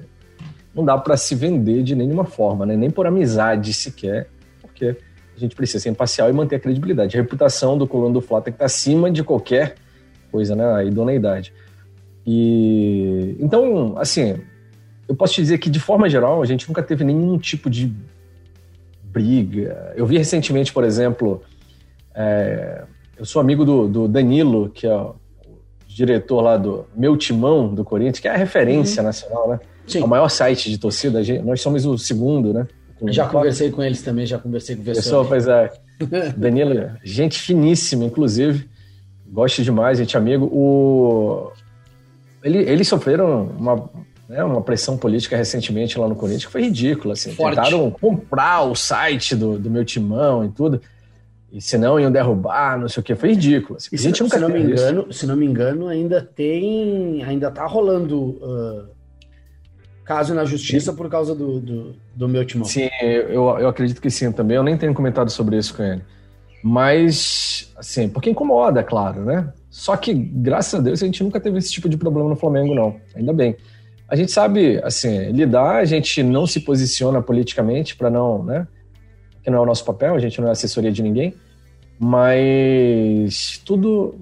não 0.76 0.84
dá 0.84 0.98
para 0.98 1.16
se 1.16 1.34
vender 1.34 1.82
de 1.82 1.96
nenhuma 1.96 2.24
forma, 2.24 2.66
né, 2.66 2.76
nem 2.76 2.90
por 2.90 3.06
amizade 3.06 3.72
sequer, 3.72 4.28
porque 4.60 4.94
a 5.34 5.40
gente 5.40 5.56
precisa 5.56 5.82
ser 5.82 5.88
imparcial 5.88 6.28
e 6.28 6.32
manter 6.32 6.56
a 6.56 6.60
credibilidade. 6.60 7.16
A 7.16 7.20
reputação 7.22 7.78
do 7.78 7.86
Coluna 7.86 8.12
do 8.12 8.20
Flá 8.20 8.42
tem 8.42 8.52
que 8.52 8.56
estar 8.56 8.66
acima 8.66 9.10
de 9.10 9.24
qualquer 9.24 9.74
coisa, 10.30 10.54
né? 10.54 10.64
A 10.74 10.84
idoneidade. 10.84 11.52
E 12.26 13.36
então, 13.38 13.96
assim, 13.98 14.38
eu 15.08 15.14
posso 15.14 15.34
te 15.34 15.42
dizer 15.42 15.58
que 15.58 15.70
de 15.70 15.78
forma 15.78 16.08
geral 16.08 16.42
a 16.42 16.46
gente 16.46 16.66
nunca 16.68 16.82
teve 16.82 17.04
nenhum 17.04 17.38
tipo 17.38 17.70
de 17.70 17.92
briga. 19.04 19.92
Eu 19.94 20.06
vi 20.06 20.18
recentemente, 20.18 20.72
por 20.72 20.84
exemplo, 20.84 21.42
é, 22.14 22.84
eu 23.18 23.24
sou 23.24 23.40
amigo 23.40 23.64
do, 23.64 23.88
do, 23.88 24.08
Danilo, 24.08 24.70
que 24.70 24.86
é 24.86 24.94
o 24.94 25.14
diretor 25.86 26.40
lá 26.40 26.56
do 26.56 26.86
Meu 26.94 27.16
Timão 27.16 27.74
do 27.74 27.84
Corinthians, 27.84 28.20
que 28.20 28.28
é 28.28 28.30
a 28.30 28.36
referência 28.36 29.00
uhum. 29.00 29.06
nacional, 29.06 29.48
né? 29.50 29.60
Sim. 29.86 30.00
É 30.00 30.04
o 30.04 30.08
maior 30.08 30.28
site 30.28 30.70
de 30.70 30.78
torcida. 30.78 31.20
Nós 31.44 31.60
somos 31.60 31.86
o 31.86 31.96
segundo, 31.96 32.52
né? 32.52 32.66
Já 33.08 33.28
conversei 33.28 33.70
com 33.70 33.82
eles 33.82 34.02
também, 34.02 34.26
já 34.26 34.38
conversei 34.38 34.74
com 34.74 34.82
o 34.82 34.84
Pessoal, 34.84 35.24
pois 35.24 35.46
é. 35.46 35.72
Danilo, 36.36 36.90
gente 37.04 37.38
finíssima, 37.38 38.04
inclusive. 38.04 38.68
Gosto 39.28 39.62
demais, 39.62 39.98
gente 39.98 40.16
amigo. 40.16 40.46
O... 40.46 41.52
Ele, 42.42 42.58
eles 42.58 42.88
sofreram 42.88 43.50
uma, 43.58 43.90
né, 44.28 44.42
uma 44.44 44.62
pressão 44.62 44.96
política 44.96 45.36
recentemente 45.36 45.98
lá 45.98 46.08
no 46.08 46.14
Corinthians 46.14 46.46
que 46.46 46.52
foi 46.52 46.62
ridícula. 46.62 47.14
Assim. 47.14 47.34
Tentaram 47.34 47.90
comprar 47.90 48.62
o 48.62 48.74
site 48.74 49.34
do, 49.34 49.58
do 49.58 49.70
meu 49.70 49.84
timão 49.84 50.44
e 50.44 50.48
tudo. 50.48 50.80
E 51.52 51.60
se 51.60 51.78
não 51.78 51.98
iam 51.98 52.10
derrubar, 52.10 52.78
não 52.78 52.88
sei 52.88 53.00
o 53.00 53.04
que, 53.04 53.14
foi 53.14 53.30
ridículo. 53.30 53.76
Assim. 53.76 53.96
Se, 53.96 54.12
se 54.12 54.38
não 54.38 54.48
me 54.48 54.60
engano, 54.60 55.12
se 55.12 55.26
não 55.26 55.36
me 55.36 55.46
engano, 55.46 55.88
ainda 55.88 56.20
tem, 56.20 57.22
ainda 57.24 57.50
tá 57.50 57.66
rolando 57.66 58.20
uh, 58.20 58.95
caso 60.06 60.32
na 60.34 60.44
justiça 60.44 60.92
por 60.92 61.10
causa 61.10 61.34
do, 61.34 61.60
do, 61.60 61.96
do, 62.14 62.28
meu 62.28 62.44
timão. 62.46 62.64
Sim, 62.64 62.88
eu, 63.02 63.58
eu 63.58 63.68
acredito 63.68 64.00
que 64.00 64.08
sim 64.08 64.30
também. 64.30 64.56
Eu 64.56 64.62
nem 64.62 64.78
tenho 64.78 64.94
comentado 64.94 65.28
sobre 65.30 65.58
isso 65.58 65.74
com 65.74 65.82
ele. 65.82 66.00
Mas, 66.62 67.72
assim, 67.76 68.08
porque 68.08 68.30
incomoda, 68.30 68.84
claro, 68.84 69.24
né? 69.24 69.52
Só 69.68 69.96
que, 69.96 70.14
graças 70.14 70.78
a 70.78 70.82
Deus, 70.82 71.02
a 71.02 71.06
gente 71.06 71.22
nunca 71.24 71.40
teve 71.40 71.58
esse 71.58 71.72
tipo 71.72 71.88
de 71.88 71.96
problema 71.96 72.28
no 72.28 72.36
Flamengo, 72.36 72.72
não. 72.72 72.96
Ainda 73.16 73.32
bem. 73.32 73.56
A 74.08 74.14
gente 74.14 74.30
sabe, 74.30 74.80
assim, 74.84 75.32
lidar, 75.32 75.76
a 75.76 75.84
gente 75.84 76.22
não 76.22 76.46
se 76.46 76.60
posiciona 76.60 77.20
politicamente 77.20 77.96
para 77.96 78.08
não, 78.08 78.44
né? 78.44 78.66
Que 79.42 79.50
não 79.50 79.58
é 79.58 79.60
o 79.60 79.66
nosso 79.66 79.84
papel, 79.84 80.14
a 80.14 80.20
gente 80.20 80.40
não 80.40 80.48
é 80.48 80.52
assessoria 80.52 80.92
de 80.92 81.02
ninguém. 81.02 81.34
Mas 81.98 83.60
tudo 83.64 84.14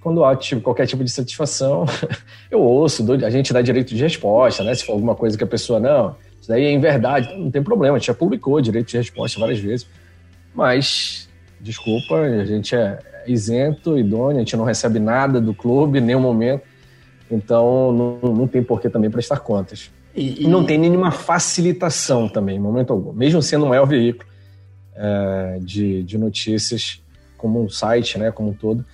quando 0.00 0.24
há 0.24 0.34
tipo, 0.36 0.62
qualquer 0.62 0.86
tipo 0.86 1.02
de 1.02 1.10
satisfação, 1.10 1.84
eu 2.50 2.60
ouço, 2.60 3.04
a 3.24 3.30
gente 3.30 3.52
dá 3.52 3.60
direito 3.60 3.94
de 3.94 4.02
resposta, 4.02 4.62
né? 4.62 4.74
Se 4.74 4.84
for 4.84 4.92
alguma 4.92 5.14
coisa 5.14 5.36
que 5.36 5.44
a 5.44 5.46
pessoa, 5.46 5.80
não, 5.80 6.16
isso 6.40 6.48
daí 6.48 6.64
é 6.64 6.70
em 6.70 6.80
verdade, 6.80 7.36
não 7.36 7.50
tem 7.50 7.62
problema, 7.62 7.96
a 7.96 7.98
gente 7.98 8.06
já 8.06 8.14
publicou 8.14 8.60
direito 8.60 8.88
de 8.88 8.96
resposta 8.96 9.38
várias 9.40 9.58
vezes. 9.58 9.86
Mas, 10.54 11.28
desculpa, 11.60 12.16
a 12.16 12.44
gente 12.44 12.74
é 12.74 12.98
isento, 13.26 13.98
idôneo, 13.98 14.36
a 14.36 14.40
gente 14.40 14.56
não 14.56 14.64
recebe 14.64 14.98
nada 14.98 15.40
do 15.40 15.52
clube 15.52 15.98
em 15.98 16.02
nenhum 16.02 16.20
momento, 16.20 16.62
então 17.30 17.92
não, 17.92 18.32
não 18.32 18.46
tem 18.46 18.62
porquê 18.62 18.88
também 18.88 19.10
prestar 19.10 19.40
contas. 19.40 19.90
E, 20.14 20.44
e, 20.44 20.48
não 20.48 20.64
tem 20.64 20.78
nenhuma 20.78 21.10
facilitação 21.10 22.28
também, 22.28 22.56
em 22.56 22.60
momento 22.60 22.92
algum, 22.92 23.12
mesmo 23.12 23.42
sendo 23.42 23.66
um 23.66 23.68
maior 23.68 23.86
veículo 23.86 24.28
é, 24.96 25.58
de, 25.60 26.02
de 26.02 26.18
notícias, 26.18 27.00
como 27.36 27.62
um 27.62 27.68
site, 27.68 28.18
né, 28.18 28.32
como 28.32 28.50
um 28.50 28.54
todo, 28.54 28.84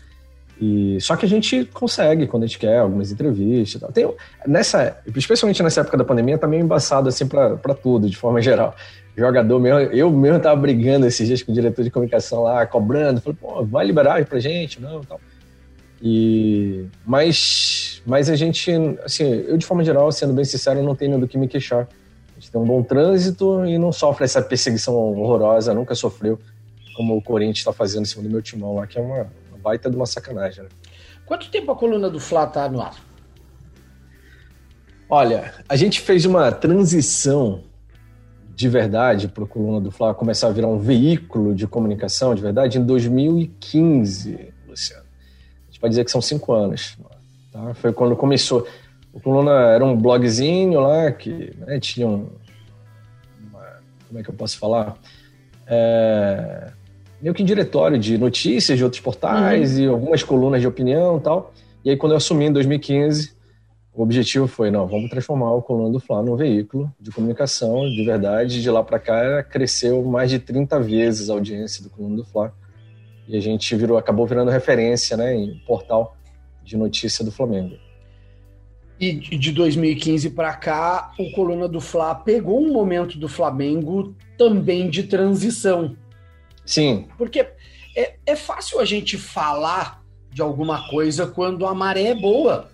e, 0.67 0.99
só 0.99 1.15
que 1.15 1.27
a 1.27 1.29
gente 1.29 1.67
consegue 1.67 2.27
quando 2.27 2.45
a 2.45 2.47
gente 2.47 2.59
quer 2.59 2.79
algumas 2.79 3.13
entrevistas. 3.13 3.79
Tal. 3.79 3.93
Tem, 3.93 4.11
nessa, 4.47 4.99
especialmente 5.15 5.63
nessa 5.63 5.83
época 5.83 5.99
da 5.99 6.05
pandemia, 6.05 6.39
tá 6.39 6.47
meio 6.47 6.63
embaçado 6.63 7.07
assim 7.07 7.27
para 7.27 7.75
tudo, 7.75 8.09
de 8.09 8.17
forma 8.17 8.41
geral. 8.41 8.75
Jogador 9.15 9.61
mesmo, 9.61 9.79
eu 9.93 10.11
mesmo 10.11 10.41
tava 10.41 10.59
brigando 10.59 11.07
esses 11.07 11.27
dias 11.27 11.43
com 11.43 11.53
o 11.53 11.55
diretor 11.55 11.83
de 11.85 11.91
comunicação 11.91 12.45
lá, 12.45 12.67
cobrando, 12.67 13.21
falei, 13.21 13.37
pô, 13.39 13.63
vai 13.63 13.85
liberar 13.85 14.25
pra 14.25 14.41
gente, 14.41 14.81
não, 14.81 15.03
tal. 15.03 15.21
E, 16.01 16.87
mas, 17.05 18.03
mas 18.07 18.31
a 18.31 18.37
gente, 18.37 18.71
assim, 19.05 19.25
eu 19.25 19.59
de 19.59 19.67
forma 19.67 19.85
geral, 19.85 20.11
sendo 20.13 20.33
bem 20.33 20.47
sincero, 20.47 20.83
não 20.83 20.95
tenho 20.95 21.19
do 21.19 21.29
que 21.29 21.37
me 21.37 21.47
queixar. 21.47 21.87
A 22.37 22.41
gente 22.41 22.51
tem 22.51 22.61
um 22.61 22.65
bom 22.65 22.83
trânsito 22.83 23.67
e 23.67 23.77
não 23.77 23.93
sofre 23.93 24.25
essa 24.25 24.41
perseguição 24.41 24.95
horrorosa, 24.95 25.75
nunca 25.75 25.95
sofreu, 25.95 26.39
como 26.97 27.17
o 27.17 27.23
Corinthians 27.23 27.59
está 27.59 27.73
fazendo 27.73 28.03
em 28.03 28.07
cima 28.07 28.23
do 28.23 28.31
meu 28.31 28.43
timão 28.43 28.77
lá, 28.77 28.87
que 28.87 28.99
é 28.99 29.03
uma, 29.03 29.27
baita 29.65 29.91
de 29.91 29.97
uma 29.97 30.05
sacanagem. 30.05 30.65
Né? 30.65 30.69
Quanto 31.25 31.51
tempo 31.51 31.73
a 31.73 31.77
coluna 31.77 32.11
do 32.11 32.21
Flá 32.21 32.47
tá 32.47 32.69
no 32.69 32.83
ar? 32.83 32.95
Olha, 35.09 35.55
a 35.67 35.75
gente 35.75 36.01
fez 36.01 36.27
uma 36.27 36.53
transição 36.53 37.65
de 38.55 38.69
verdade 38.69 39.27
para 39.27 39.45
a 39.45 39.47
coluna 39.47 39.81
do 39.81 39.91
Flá 39.91 40.15
começar 40.15 40.49
a 40.49 40.51
virar 40.51 40.69
um 40.69 40.79
veículo 40.79 41.55
de 41.55 41.67
comunicação 41.67 42.35
de 42.35 42.43
verdade 42.43 42.79
em 42.79 42.85
2015, 42.85 44.53
Luciano. 44.69 45.03
A 45.03 45.67
gente 45.67 45.81
pode 45.81 45.91
dizer 45.91 46.05
que 46.05 46.11
são 46.11 46.21
cinco 46.21 46.53
anos. 46.53 46.97
Tá? 47.51 47.75
Foi 47.75 47.93
quando 47.93 48.15
começou. 48.17 48.67
O 49.13 49.21
coluna 49.21 49.53
era 49.73 49.85
um 49.85 49.97
blogzinho 49.97 50.81
lá 50.81 51.11
que 51.11 51.55
né, 51.59 51.81
tinha 51.81 52.07
um. 52.07 52.29
Uma, 53.49 53.81
como 54.09 54.21
é 54.21 54.23
que 54.23 54.31
eu 54.31 54.35
posso 54.35 54.59
falar? 54.59 54.97
É, 55.67 56.73
meio 57.25 57.33
que 57.35 57.43
em 57.43 57.47
diretório 57.47 57.99
de 57.99 58.19
notícias 58.19 58.77
de 58.77 58.85
outros 58.85 59.01
portais 59.01 59.79
uhum. 59.79 59.85
e 59.85 59.87
algumas 59.89 60.23
colunas 60.23 60.61
de 60.61 60.67
opinião 60.67 61.17
e 61.17 61.21
tal. 61.21 61.55
E 61.83 61.89
aí, 61.89 61.97
quando 61.97 62.13
eu 62.13 62.19
assumi 62.19 62.45
em 62.45 62.53
2015, 62.53 63.33
o 63.95 64.03
objetivo 64.03 64.47
foi, 64.47 64.71
não, 64.71 64.87
vamos 64.87 65.09
transformar 65.09 65.51
o 65.55 65.63
Coluna 65.63 65.91
do 65.91 65.99
Fla 65.99 66.23
num 66.23 66.37
veículo 66.37 66.93
de 67.01 67.11
comunicação 67.11 67.89
de 67.89 68.05
verdade. 68.05 68.61
De 68.61 68.71
lá 68.71 68.85
para 68.85 68.99
cá, 68.99 69.43
cresceu 69.43 70.05
mais 70.05 70.31
de 70.31 70.39
30 70.39 70.79
vezes 70.81 71.31
a 71.31 71.33
audiência 71.33 71.83
do 71.83 71.89
Coluna 71.89 72.17
do 72.17 72.25
Fla. 72.27 72.53
E 73.27 73.39
a 73.39 73.41
gente 73.41 73.75
virou, 73.75 73.97
acabou 73.97 74.27
virando 74.27 74.51
referência 74.51 75.17
né, 75.17 75.35
em 75.35 75.57
portal 75.67 76.15
de 76.63 76.77
notícia 76.77 77.25
do 77.25 77.33
Flamengo. 77.33 77.75
E 79.01 79.15
de 79.15 79.51
2015 79.51 80.29
para 80.29 80.53
cá, 80.53 81.11
o 81.19 81.31
Coluna 81.31 81.67
do 81.69 81.81
Fla 81.81 82.15
pegou 82.15 82.63
um 82.63 82.71
momento 82.71 83.17
do 83.17 83.31
Flamengo 83.31 84.15
também 84.37 84.91
de 84.91 85.05
transição. 85.05 85.97
Sim. 86.65 87.09
Porque 87.19 87.47
é, 87.97 88.15
é 88.27 88.37
fácil 88.37 88.81
a 88.81 88.85
gente 88.85 89.17
falar 89.17 90.03
de 90.33 90.43
alguma 90.43 90.89
coisa 90.89 91.27
quando 91.27 91.67
a 91.67 91.75
maré 91.75 92.05
é 92.05 92.15
boa. 92.15 92.71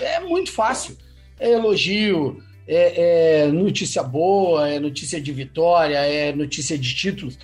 É 0.00 0.20
muito 0.20 0.50
fácil. 0.52 0.96
É 1.38 1.52
elogio, 1.52 2.42
é, 2.66 3.42
é, 3.44 3.46
notícia 3.48 4.02
boa, 4.02 4.68
é 4.68 4.78
notícia 4.78 5.20
de 5.20 5.32
vitória, 5.32 5.96
é 5.98 6.32
notícia 6.32 6.78
de 6.78 6.94
títulos. 6.94 7.38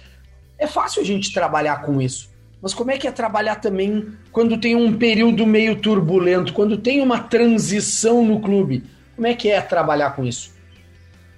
É 0.58 0.66
fácil 0.66 1.02
a 1.02 1.04
gente 1.04 1.32
trabalhar 1.32 1.82
com 1.82 2.00
isso. 2.00 2.30
Mas 2.62 2.73
como 2.73 2.90
é 2.90 2.99
que 2.99 3.06
é 3.06 3.12
trabalhar 3.12 3.56
também 3.56 4.12
quando 4.32 4.58
tem 4.58 4.75
um 4.75 4.96
período 4.96 5.46
meio 5.46 5.76
turbulento, 5.76 6.52
quando 6.52 6.76
tem 6.78 7.00
uma 7.00 7.20
transição 7.20 8.25
no 8.25 8.40
clube? 8.40 8.85
Como 9.14 9.26
é 9.26 9.35
que 9.35 9.50
é 9.50 9.61
trabalhar 9.61 10.11
com 10.16 10.25
isso? 10.25 10.54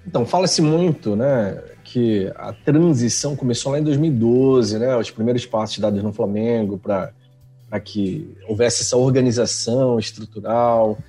Então, 0.07 0.25
fala-se 0.25 0.61
muito, 0.61 1.15
né, 1.15 1.61
que 1.91 2.31
a 2.35 2.53
transição 2.53 3.35
começou 3.35 3.71
lá 3.71 3.79
em 3.79 3.83
2012, 3.83 4.77
né? 4.77 4.95
Os 4.95 5.09
primeiros 5.09 5.43
passos 5.47 5.79
dados 5.79 6.03
no 6.03 6.13
Flamengo 6.13 6.77
para 6.77 7.11
que 7.83 8.35
houvesse 8.47 8.83
essa 8.83 8.95
organização 8.95 9.97
estrutural, 9.97 10.99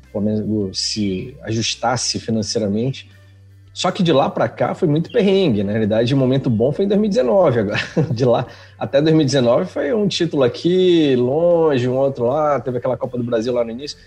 que 0.00 0.08
o 0.08 0.10
Flamengo 0.10 0.70
se 0.72 1.36
ajustasse 1.42 2.18
financeiramente. 2.18 3.10
Só 3.74 3.90
que 3.90 4.02
de 4.02 4.10
lá 4.10 4.30
para 4.30 4.48
cá 4.48 4.74
foi 4.74 4.88
muito 4.88 5.12
perrengue. 5.12 5.62
Na 5.62 5.72
realidade, 5.72 6.14
o 6.14 6.16
momento 6.16 6.48
bom 6.48 6.72
foi 6.72 6.86
em 6.86 6.88
2019 6.88 7.60
agora. 7.60 7.78
De 8.10 8.24
lá 8.24 8.46
até 8.78 9.00
2019 9.02 9.66
foi 9.66 9.92
um 9.94 10.08
título 10.08 10.42
aqui, 10.42 11.14
longe, 11.16 11.88
um 11.88 11.96
outro 11.96 12.26
lá, 12.26 12.58
teve 12.60 12.78
aquela 12.78 12.96
Copa 12.96 13.18
do 13.18 13.24
Brasil 13.24 13.52
lá 13.52 13.64
no 13.64 13.70
início. 13.70 13.98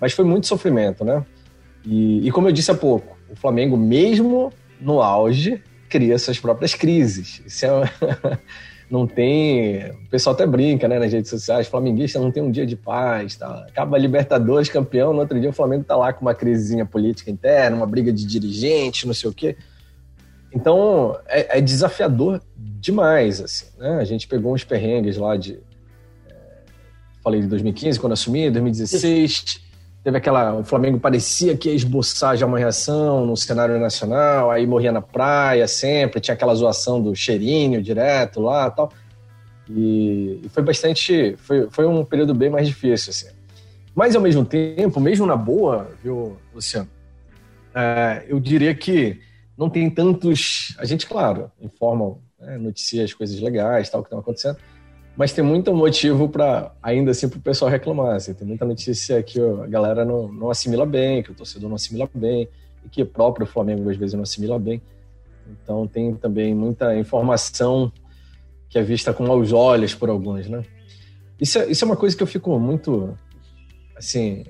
Mas 0.00 0.12
foi 0.12 0.24
muito 0.24 0.46
sofrimento, 0.46 1.04
né? 1.04 1.24
E, 1.84 2.26
e 2.26 2.30
como 2.30 2.48
eu 2.48 2.52
disse 2.52 2.70
há 2.70 2.74
pouco, 2.74 3.18
o 3.30 3.36
Flamengo, 3.36 3.76
mesmo 3.76 4.50
no 4.80 5.02
auge, 5.02 5.62
cria 5.88 6.18
suas 6.18 6.38
próprias 6.38 6.74
crises. 6.74 7.42
Isso 7.46 7.66
é 7.66 8.38
não 8.90 9.06
tem. 9.06 9.90
O 9.90 10.08
pessoal 10.10 10.34
até 10.34 10.46
brinca, 10.46 10.88
né, 10.88 10.98
nas 10.98 11.12
redes 11.12 11.30
sociais. 11.30 11.66
Flamenguista 11.66 12.18
não 12.18 12.30
tem 12.30 12.42
um 12.42 12.50
dia 12.50 12.66
de 12.66 12.76
paz, 12.76 13.36
tá? 13.36 13.66
Acaba 13.68 13.98
Libertadores 13.98 14.68
campeão, 14.68 15.12
no 15.12 15.20
outro 15.20 15.38
dia 15.40 15.50
o 15.50 15.52
Flamengo 15.52 15.84
tá 15.84 15.96
lá 15.96 16.12
com 16.12 16.22
uma 16.22 16.34
crisezinha 16.34 16.86
política 16.86 17.30
interna, 17.30 17.76
uma 17.76 17.86
briga 17.86 18.12
de 18.12 18.26
dirigente, 18.26 19.06
não 19.06 19.14
sei 19.14 19.30
o 19.30 19.32
quê. 19.32 19.56
Então 20.52 21.18
é, 21.26 21.58
é 21.58 21.60
desafiador 21.60 22.40
demais, 22.56 23.40
assim, 23.40 23.66
né? 23.78 23.98
A 24.00 24.04
gente 24.04 24.26
pegou 24.26 24.54
uns 24.54 24.64
perrengues 24.64 25.16
lá 25.18 25.36
de. 25.36 25.60
É, 26.28 26.34
falei 27.22 27.40
de 27.40 27.46
2015 27.46 28.00
quando 28.00 28.12
assumi, 28.12 28.50
2016 28.50 29.67
teve 30.08 30.16
aquela. 30.16 30.54
O 30.54 30.64
Flamengo 30.64 30.98
parecia 30.98 31.56
que 31.56 31.68
ia 31.68 31.74
esboçar 31.74 32.34
já 32.36 32.46
uma 32.46 32.58
reação 32.58 33.26
no 33.26 33.36
cenário 33.36 33.78
nacional, 33.78 34.50
aí 34.50 34.66
morria 34.66 34.90
na 34.90 35.02
praia 35.02 35.68
sempre, 35.68 36.20
tinha 36.20 36.34
aquela 36.34 36.54
zoação 36.54 37.00
do 37.00 37.14
cheirinho 37.14 37.82
direto 37.82 38.40
lá 38.40 38.70
tal. 38.70 38.90
E, 39.68 40.40
e 40.42 40.48
foi 40.48 40.62
bastante. 40.62 41.36
Foi, 41.36 41.68
foi 41.70 41.86
um 41.86 42.02
período 42.04 42.34
bem 42.34 42.48
mais 42.48 42.66
difícil, 42.66 43.10
assim. 43.10 43.28
Mas 43.94 44.16
ao 44.16 44.22
mesmo 44.22 44.44
tempo, 44.44 44.98
mesmo 44.98 45.26
na 45.26 45.36
boa, 45.36 45.90
viu, 46.02 46.38
Luciano? 46.54 46.88
É, 47.74 48.24
eu 48.28 48.40
diria 48.40 48.74
que 48.74 49.20
não 49.56 49.68
tem 49.68 49.90
tantos. 49.90 50.74
A 50.78 50.86
gente, 50.86 51.06
claro, 51.06 51.50
informa, 51.60 52.16
né, 52.40 52.56
noticia 52.56 53.04
as 53.04 53.12
coisas 53.12 53.38
legais, 53.40 53.90
tal, 53.90 54.02
que 54.02 54.06
estão 54.06 54.20
acontecendo 54.20 54.56
mas 55.18 55.32
tem 55.32 55.42
muito 55.42 55.74
motivo 55.74 56.28
para 56.28 56.70
ainda 56.80 57.10
assim 57.10 57.28
para 57.28 57.38
o 57.40 57.42
pessoal 57.42 57.68
reclamar. 57.68 58.14
Assim. 58.14 58.32
Tem 58.32 58.46
muita 58.46 58.64
notícia 58.64 59.20
que 59.20 59.40
a 59.40 59.66
galera 59.66 60.04
não, 60.04 60.28
não 60.28 60.48
assimila 60.48 60.86
bem, 60.86 61.24
que 61.24 61.32
o 61.32 61.34
torcedor 61.34 61.68
não 61.68 61.74
assimila 61.74 62.08
bem, 62.14 62.48
e 62.86 62.88
que 62.88 63.02
o 63.02 63.06
próprio 63.06 63.44
Flamengo 63.44 63.90
às 63.90 63.96
vezes 63.96 64.14
não 64.14 64.22
assimila 64.22 64.60
bem. 64.60 64.80
Então 65.50 65.88
tem 65.88 66.14
também 66.14 66.54
muita 66.54 66.96
informação 66.96 67.90
que 68.68 68.78
é 68.78 68.82
vista 68.82 69.12
com 69.12 69.26
maus 69.26 69.52
olhos 69.52 69.92
por 69.92 70.08
alguns, 70.08 70.48
né? 70.48 70.62
Isso 71.40 71.58
é, 71.58 71.68
isso 71.68 71.84
é 71.84 71.86
uma 71.86 71.96
coisa 71.96 72.16
que 72.16 72.22
eu 72.22 72.26
fico 72.26 72.56
muito, 72.56 73.18
assim, 73.96 74.44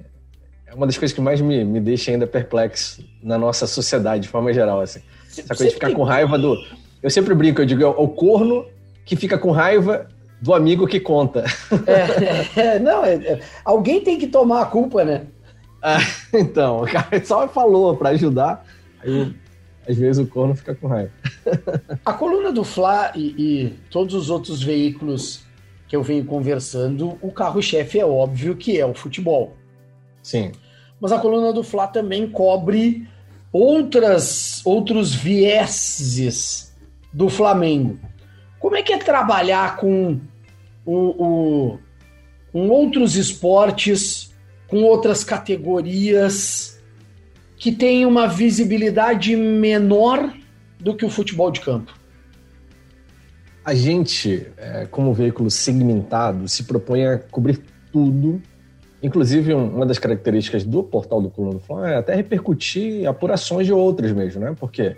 é 0.66 0.74
uma 0.74 0.84
das 0.84 0.98
coisas 0.98 1.14
que 1.14 1.20
mais 1.20 1.40
me, 1.40 1.64
me 1.64 1.80
deixa 1.80 2.10
ainda 2.10 2.26
perplexo 2.26 3.02
na 3.22 3.38
nossa 3.38 3.66
sociedade, 3.66 4.24
de 4.24 4.28
forma 4.28 4.52
geral, 4.52 4.82
assim. 4.82 5.00
Essa 5.30 5.54
coisa 5.54 5.68
de 5.68 5.74
ficar 5.74 5.94
com 5.94 6.02
raiva 6.02 6.38
do... 6.38 6.62
Eu 7.02 7.08
sempre 7.08 7.34
brinco, 7.34 7.62
eu 7.62 7.66
digo, 7.66 7.82
é 7.82 7.86
o 7.86 8.08
corno 8.08 8.66
que 9.06 9.16
fica 9.16 9.38
com 9.38 9.50
raiva 9.50 10.08
do 10.40 10.54
amigo 10.54 10.86
que 10.86 11.00
conta. 11.00 11.44
É, 11.86 12.60
é, 12.60 12.78
não, 12.80 13.04
é, 13.04 13.14
é, 13.14 13.40
alguém 13.64 14.00
tem 14.00 14.18
que 14.18 14.26
tomar 14.26 14.62
a 14.62 14.66
culpa, 14.66 15.04
né? 15.04 15.26
Ah, 15.82 15.98
então, 16.32 16.82
o 16.82 16.86
cara 16.86 17.24
só 17.24 17.48
falou 17.48 17.96
para 17.96 18.10
ajudar, 18.10 18.64
aí 19.02 19.34
às 19.88 19.96
vezes 19.96 20.22
o 20.22 20.28
corno 20.28 20.54
fica 20.54 20.74
com 20.74 20.86
raiva. 20.86 21.10
A 22.04 22.12
coluna 22.12 22.52
do 22.52 22.62
Fla 22.62 23.12
e, 23.14 23.34
e 23.38 23.70
todos 23.90 24.14
os 24.14 24.28
outros 24.28 24.62
veículos 24.62 25.44
que 25.88 25.96
eu 25.96 26.02
venho 26.02 26.24
conversando, 26.24 27.18
o 27.22 27.32
carro-chefe 27.32 27.98
é 27.98 28.04
óbvio 28.04 28.54
que 28.54 28.78
é 28.78 28.84
o 28.84 28.92
futebol. 28.92 29.56
Sim. 30.22 30.52
Mas 31.00 31.12
a 31.12 31.18
coluna 31.18 31.52
do 31.52 31.62
Fla 31.62 31.86
também 31.86 32.28
cobre 32.28 33.08
outras 33.50 34.60
outros 34.66 35.14
vieses 35.14 36.76
do 37.12 37.30
Flamengo. 37.30 37.98
Como 38.58 38.76
é 38.76 38.82
que 38.82 38.92
é 38.92 38.98
trabalhar 38.98 39.76
com, 39.76 40.20
o, 40.84 40.94
o, 40.94 41.78
com 42.52 42.68
outros 42.68 43.16
esportes, 43.16 44.34
com 44.66 44.82
outras 44.82 45.22
categorias 45.24 46.80
que 47.56 47.72
têm 47.72 48.06
uma 48.06 48.26
visibilidade 48.26 49.34
menor 49.36 50.32
do 50.78 50.94
que 50.94 51.04
o 51.04 51.10
futebol 51.10 51.50
de 51.50 51.60
campo? 51.60 51.92
A 53.64 53.74
gente, 53.74 54.46
é, 54.56 54.86
como 54.86 55.12
veículo 55.12 55.50
segmentado, 55.50 56.48
se 56.48 56.64
propõe 56.64 57.06
a 57.06 57.18
cobrir 57.18 57.60
tudo. 57.92 58.40
Inclusive, 59.02 59.52
uma 59.52 59.84
das 59.84 59.98
características 59.98 60.64
do 60.64 60.82
portal 60.82 61.20
do 61.20 61.30
Coluna 61.30 61.58
do 61.58 61.84
é 61.84 61.96
até 61.96 62.14
repercutir 62.14 63.06
apurações 63.06 63.66
de 63.66 63.72
outras 63.72 64.10
mesmo, 64.12 64.40
né? 64.40 64.56
Porque 64.58 64.96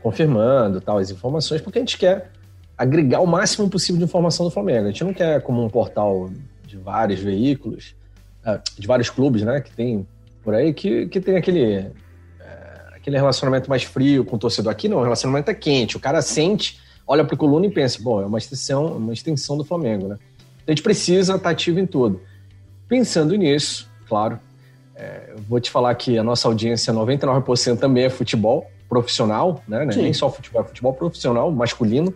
confirmando 0.00 0.80
tal 0.80 0.98
as 0.98 1.10
informações, 1.10 1.60
porque 1.60 1.78
a 1.78 1.82
gente 1.82 1.98
quer 1.98 2.30
agregar 2.76 3.20
o 3.20 3.26
máximo 3.26 3.68
possível 3.70 3.98
de 3.98 4.04
informação 4.04 4.46
do 4.46 4.50
Flamengo. 4.50 4.86
A 4.86 4.90
gente 4.90 5.04
não 5.04 5.14
quer 5.14 5.40
como 5.42 5.64
um 5.64 5.68
portal 5.68 6.30
de 6.66 6.76
vários 6.76 7.20
veículos, 7.20 7.94
ah, 8.44 8.60
de 8.78 8.86
vários 8.86 9.08
clubes, 9.10 9.42
né, 9.42 9.60
que 9.60 9.72
tem 9.72 10.06
por 10.42 10.54
aí, 10.54 10.74
que, 10.74 11.06
que 11.06 11.20
tem 11.20 11.36
aquele, 11.36 11.62
é, 11.72 11.90
aquele 12.94 13.16
relacionamento 13.16 13.70
mais 13.70 13.84
frio 13.84 14.24
com 14.24 14.36
o 14.36 14.38
torcedor. 14.38 14.70
Aqui 14.70 14.88
não, 14.88 14.98
o 14.98 15.02
relacionamento 15.02 15.50
é 15.50 15.54
quente. 15.54 15.96
O 15.96 16.00
cara 16.00 16.20
sente, 16.20 16.78
olha 17.06 17.24
para 17.24 17.34
o 17.34 17.38
coluna 17.38 17.66
e 17.66 17.70
pensa, 17.70 17.98
bom, 18.02 18.20
é 18.20 18.26
uma 18.26 18.38
extensão, 18.38 18.96
uma 18.96 19.12
extensão 19.12 19.56
do 19.56 19.64
Flamengo, 19.64 20.08
né? 20.08 20.18
Então, 20.62 20.66
a 20.68 20.70
gente 20.72 20.82
precisa 20.82 21.36
estar 21.36 21.50
ativo 21.50 21.78
em 21.78 21.86
tudo. 21.86 22.20
Pensando 22.88 23.34
nisso, 23.36 23.88
claro, 24.06 24.38
é, 24.94 25.34
vou 25.48 25.60
te 25.60 25.70
falar 25.70 25.94
que 25.94 26.18
a 26.18 26.22
nossa 26.22 26.48
audiência, 26.48 26.92
99% 26.92 27.78
também 27.78 28.04
é 28.04 28.10
futebol 28.10 28.70
profissional, 28.88 29.62
né? 29.66 29.86
Nem 29.86 30.12
só 30.12 30.30
futebol, 30.30 30.62
é 30.62 30.64
futebol 30.64 30.92
profissional, 30.92 31.50
masculino 31.50 32.14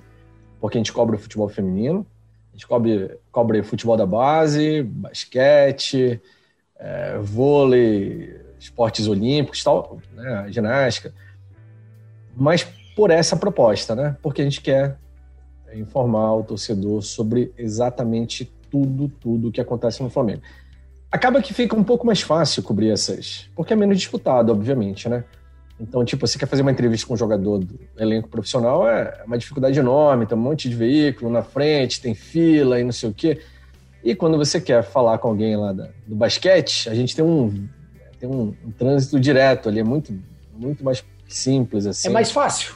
porque 0.60 0.78
a 0.78 0.80
gente 0.80 0.92
cobra 0.92 1.16
o 1.16 1.18
futebol 1.18 1.48
feminino, 1.48 2.06
a 2.52 2.56
gente 2.56 2.66
cobre, 2.66 3.18
cobre 3.30 3.62
futebol 3.62 3.96
da 3.96 4.06
base, 4.06 4.82
basquete, 4.82 6.20
é, 6.78 7.18
vôlei, 7.18 8.40
esportes 8.58 9.06
olímpicos, 9.06 9.62
tal, 9.62 9.98
né, 10.14 10.46
ginástica, 10.50 11.12
mas 12.36 12.64
por 12.96 13.10
essa 13.10 13.36
proposta, 13.36 13.94
né? 13.94 14.16
Porque 14.22 14.42
a 14.42 14.44
gente 14.44 14.60
quer 14.60 14.98
informar 15.74 16.34
o 16.34 16.42
torcedor 16.42 17.02
sobre 17.02 17.52
exatamente 17.56 18.44
tudo, 18.70 19.08
tudo 19.08 19.52
que 19.52 19.60
acontece 19.60 20.02
no 20.02 20.10
Flamengo. 20.10 20.42
Acaba 21.10 21.40
que 21.40 21.54
fica 21.54 21.76
um 21.76 21.84
pouco 21.84 22.06
mais 22.06 22.20
fácil 22.20 22.62
cobrir 22.62 22.90
essas, 22.90 23.48
porque 23.54 23.72
é 23.72 23.76
menos 23.76 23.98
disputado, 23.98 24.52
obviamente, 24.52 25.08
né? 25.08 25.24
Então, 25.80 26.04
tipo, 26.04 26.26
você 26.26 26.38
quer 26.38 26.46
fazer 26.46 26.62
uma 26.62 26.72
entrevista 26.72 27.06
com 27.06 27.14
um 27.14 27.16
jogador 27.16 27.58
do 27.58 27.78
elenco 27.96 28.28
profissional, 28.28 28.88
é 28.88 29.22
uma 29.24 29.38
dificuldade 29.38 29.78
enorme, 29.78 30.26
tem 30.26 30.36
um 30.36 30.40
monte 30.40 30.68
de 30.68 30.74
veículo 30.74 31.30
na 31.30 31.42
frente, 31.42 32.00
tem 32.00 32.14
fila 32.14 32.80
e 32.80 32.84
não 32.84 32.92
sei 32.92 33.08
o 33.08 33.14
quê. 33.14 33.40
E 34.02 34.14
quando 34.14 34.36
você 34.36 34.60
quer 34.60 34.82
falar 34.82 35.18
com 35.18 35.28
alguém 35.28 35.56
lá 35.56 35.72
da, 35.72 35.88
do 36.06 36.16
basquete, 36.16 36.88
a 36.88 36.94
gente 36.94 37.14
tem 37.14 37.24
um, 37.24 37.68
tem 38.18 38.28
um, 38.28 38.54
um, 38.64 38.70
trânsito 38.72 39.20
direto 39.20 39.68
ali, 39.68 39.80
é 39.80 39.84
muito, 39.84 40.12
muito 40.56 40.84
mais 40.84 41.04
simples, 41.28 41.86
assim. 41.86 42.08
É 42.08 42.10
mais 42.10 42.30
fácil. 42.30 42.74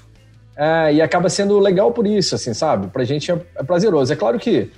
É, 0.57 0.95
e 0.95 1.03
acaba 1.03 1.29
sendo 1.29 1.59
legal 1.59 1.93
por 1.93 2.07
isso, 2.07 2.35
assim, 2.35 2.55
sabe? 2.55 2.89
Pra 2.89 3.03
gente 3.05 3.33
é, 3.33 3.41
é 3.57 3.63
prazeroso. 3.63 4.13
É 4.13 4.17
claro 4.17 4.39
que 4.39 4.71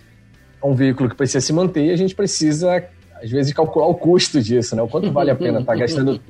é 0.62 0.66
um 0.66 0.74
veículo 0.74 1.10
que 1.10 1.16
precisa 1.16 1.40
se 1.40 1.52
manter 1.52 1.86
e 1.86 1.90
a 1.90 1.96
gente 1.96 2.14
precisa, 2.14 2.84
às 3.22 3.30
vezes, 3.30 3.52
calcular 3.52 3.86
o 3.86 3.94
custo 3.94 4.40
disso, 4.40 4.74
né? 4.76 4.82
O 4.82 4.88
quanto 4.88 5.10
vale 5.12 5.30
a 5.30 5.34
pena 5.34 5.60
estar 5.60 5.72
tá 5.72 5.78
gastando 5.78 6.20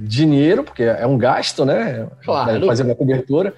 dinheiro, 0.00 0.62
porque 0.62 0.82
é 0.82 1.06
um 1.06 1.18
gasto, 1.18 1.64
né? 1.64 2.06
Claro. 2.24 2.66
Fazer 2.66 2.84
uma 2.84 2.94
cobertura, 2.94 3.54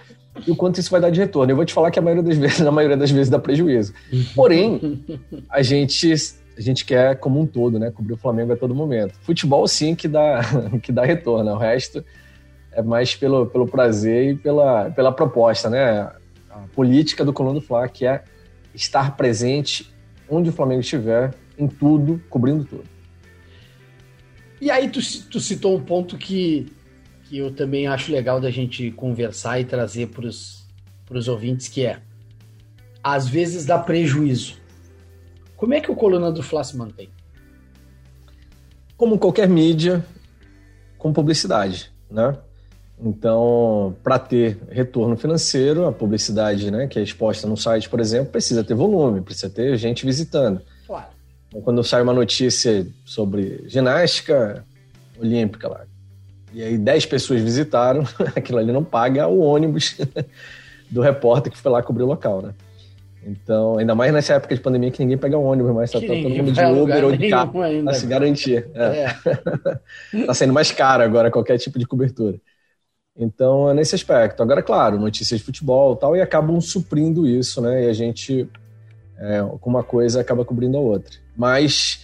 e 0.47 0.51
o 0.51 0.57
quanto 0.57 0.79
isso 0.79 0.91
vai 0.91 1.01
dar 1.01 1.11
de 1.11 1.21
retorno. 1.21 1.51
Eu 1.53 1.57
vou 1.57 1.65
te 1.65 1.73
falar 1.73 1.91
que 1.91 1.99
a 1.99 2.03
maioria 2.03 2.23
das 2.23 2.37
vezes, 2.37 2.61
na 2.61 2.71
maioria 2.71 2.97
das 2.97 3.11
vezes, 3.11 3.29
dá 3.29 3.39
prejuízo. 3.39 3.93
Porém, 4.35 5.05
a 5.49 5.63
gente, 5.63 6.13
a 6.57 6.61
gente 6.61 6.85
quer, 6.85 7.17
como 7.17 7.41
um 7.41 7.47
todo, 7.47 7.79
né? 7.79 7.91
Cobrir 7.91 8.15
o 8.15 8.17
Flamengo 8.17 8.53
a 8.53 8.57
todo 8.57 8.75
momento. 8.75 9.15
Futebol, 9.23 9.67
sim, 9.67 9.95
que 9.95 10.09
dá, 10.09 10.41
que 10.83 10.93
dá 10.93 11.05
retorno. 11.05 11.53
O 11.53 11.59
resto 11.59 12.05
é 12.73 12.83
mais 12.83 13.15
pelo, 13.15 13.47
pelo 13.47 13.67
prazer 13.67 14.33
e 14.33 14.35
pela, 14.37 14.91
pela 14.91 15.13
proposta, 15.13 15.69
né? 15.69 16.11
A 16.51 16.65
política 16.75 17.25
do 17.25 17.33
Coluna 17.33 17.61
do 17.61 17.65
Fla, 17.65 17.89
que 17.89 18.07
é 18.07 18.23
estar 18.75 19.17
presente 19.17 19.93
onde 20.29 20.51
o 20.51 20.53
Flamengo 20.53 20.81
estiver, 20.81 21.35
em 21.59 21.67
tudo, 21.67 22.23
cobrindo 22.31 22.65
tudo. 22.65 22.85
E 24.61 24.71
aí 24.71 24.89
tu, 24.89 25.01
tu 25.31 25.41
citou 25.41 25.77
um 25.77 25.81
ponto 25.81 26.19
que, 26.19 26.71
que 27.25 27.39
eu 27.39 27.51
também 27.53 27.87
acho 27.87 28.13
legal 28.13 28.41
da 28.41 28.51
gente 28.51 28.91
conversar 28.91 29.61
e 29.61 29.65
trazer 29.65 30.09
para 30.09 30.27
os 30.27 31.29
ouvintes, 31.29 31.69
que 31.69 31.85
é 31.87 32.01
às 33.03 33.27
vezes 33.27 33.65
dá 33.65 33.79
prejuízo. 33.79 34.57
Como 35.57 35.75
é 35.75 35.81
que 35.81 35.91
o 35.91 35.97
Coluna 35.97 36.31
do 36.31 36.43
Fla 36.43 36.63
se 36.63 36.77
mantém? 36.77 37.09
Como 38.97 39.19
qualquer 39.19 39.49
mídia, 39.49 40.05
com 40.99 41.13
publicidade, 41.13 41.91
né? 42.11 42.37
Então, 43.03 43.97
para 44.03 44.19
ter 44.19 44.59
retorno 44.71 45.17
financeiro, 45.17 45.87
a 45.87 45.93
publicidade 45.93 46.71
né, 46.71 46.87
que 46.87 46.99
é 46.99 47.03
exposta 47.03 47.47
no 47.49 47.57
site, 47.57 47.89
por 47.89 47.99
exemplo, 47.99 48.31
precisa 48.31 48.63
ter 48.63 48.75
volume, 48.75 49.23
precisa 49.23 49.49
ter 49.49 49.75
gente 49.79 50.05
visitando. 50.05 50.61
Claro. 50.87 51.09
Então, 51.51 51.61
quando 51.61 51.83
sai 51.83 52.01
uma 52.01 52.15
notícia 52.15 52.87
sobre 53.05 53.65
ginástica 53.67 54.65
olímpica 55.19 55.69
lá, 55.69 55.85
e 56.55 56.63
aí 56.63 56.79
10 56.79 57.07
pessoas 57.07 57.43
visitaram, 57.43 58.05
aquilo 58.35 58.59
ali 58.59 58.73
não 58.73 58.85
paga 58.85 59.27
o 59.27 59.41
ônibus 59.41 59.97
do 60.89 61.01
repórter 61.01 61.53
que 61.53 61.59
foi 61.59 61.71
lá 61.71 61.83
cobrir 61.83 62.05
o 62.05 62.07
local, 62.07 62.41
né? 62.41 62.55
Então, 63.27 63.77
ainda 63.77 63.95
mais 63.95 64.13
nessa 64.13 64.35
época 64.35 64.55
de 64.55 64.61
pandemia 64.61 64.91
que 64.91 65.01
ninguém 65.01 65.19
pega 65.19 65.37
o 65.37 65.45
ônibus, 65.45 65.75
mas 65.75 65.91
tá 65.91 66.01
todo 66.01 66.15
mundo 66.15 66.53
de 66.53 66.65
Uber 66.65 67.05
ou 67.05 67.13
de 67.13 67.29
carro 67.29 67.53
para 67.85 67.95
se 67.95 68.07
garantir. 68.07 68.67
É. 68.75 69.15
É. 70.15 70.25
tá 70.25 70.33
sendo 70.33 70.53
mais 70.53 70.71
caro 70.71 71.03
agora 71.03 71.31
qualquer 71.31 71.59
tipo 71.59 71.79
de 71.79 71.87
cobertura. 71.87 72.41
Então, 73.15 73.69
é 73.69 73.75
nesse 73.75 73.95
aspecto. 73.95 74.43
Agora, 74.43 74.63
claro, 74.63 74.99
notícias 74.99 75.39
de 75.39 75.45
futebol 75.45 75.95
e 75.95 75.99
tal, 75.99 76.17
e 76.17 76.23
acabam 76.23 76.59
suprindo 76.61 77.27
isso, 77.27 77.61
né? 77.61 77.85
E 77.85 77.89
a 77.91 77.93
gente, 77.93 78.49
é, 79.19 79.43
com 79.61 79.69
uma 79.69 79.83
coisa, 79.83 80.23
acaba 80.23 80.43
cobrindo 80.43 80.79
a 80.79 80.81
outra. 80.81 81.13
Mas 81.41 82.01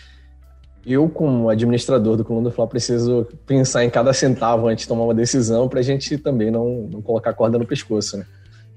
eu, 0.86 1.10
como 1.10 1.50
administrador 1.50 2.16
do 2.16 2.24
Coluna 2.24 2.48
do 2.48 2.54
Fla, 2.54 2.66
preciso 2.66 3.28
pensar 3.46 3.84
em 3.84 3.90
cada 3.90 4.14
centavo 4.14 4.66
antes 4.66 4.84
de 4.84 4.88
tomar 4.88 5.04
uma 5.04 5.14
decisão 5.14 5.68
para 5.68 5.80
a 5.80 5.82
gente 5.82 6.16
também 6.16 6.50
não, 6.50 6.88
não 6.90 7.02
colocar 7.02 7.34
corda 7.34 7.58
no 7.58 7.66
pescoço, 7.66 8.16
né? 8.16 8.24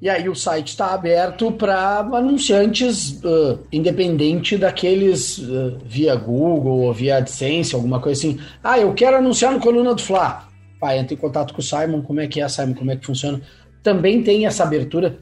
E 0.01 0.09
aí 0.09 0.27
o 0.27 0.35
site 0.35 0.69
está 0.69 0.93
aberto 0.93 1.49
para 1.51 1.99
anunciantes 1.99 3.21
uh, 3.23 3.59
independente 3.71 4.57
daqueles 4.57 5.37
uh, 5.37 5.77
via 5.85 6.13
Google 6.15 6.79
ou 6.79 6.93
via 6.93 7.17
AdSense, 7.17 7.73
alguma 7.73 8.01
coisa 8.01 8.19
assim. 8.19 8.39
Ah, 8.61 8.77
eu 8.77 8.93
quero 8.93 9.15
anunciar 9.15 9.53
no 9.53 9.61
Coluna 9.61 9.95
do 9.95 10.01
Fla. 10.01 10.45
Pai, 10.77 10.99
entra 10.99 11.13
em 11.13 11.17
contato 11.17 11.53
com 11.53 11.61
o 11.61 11.63
Simon, 11.63 12.01
como 12.01 12.19
é 12.19 12.27
que 12.27 12.41
é, 12.41 12.49
Simon, 12.49 12.73
como 12.73 12.91
é 12.91 12.97
que 12.97 13.05
funciona. 13.05 13.41
Também 13.81 14.21
tem 14.23 14.45
essa 14.45 14.63
abertura 14.63 15.19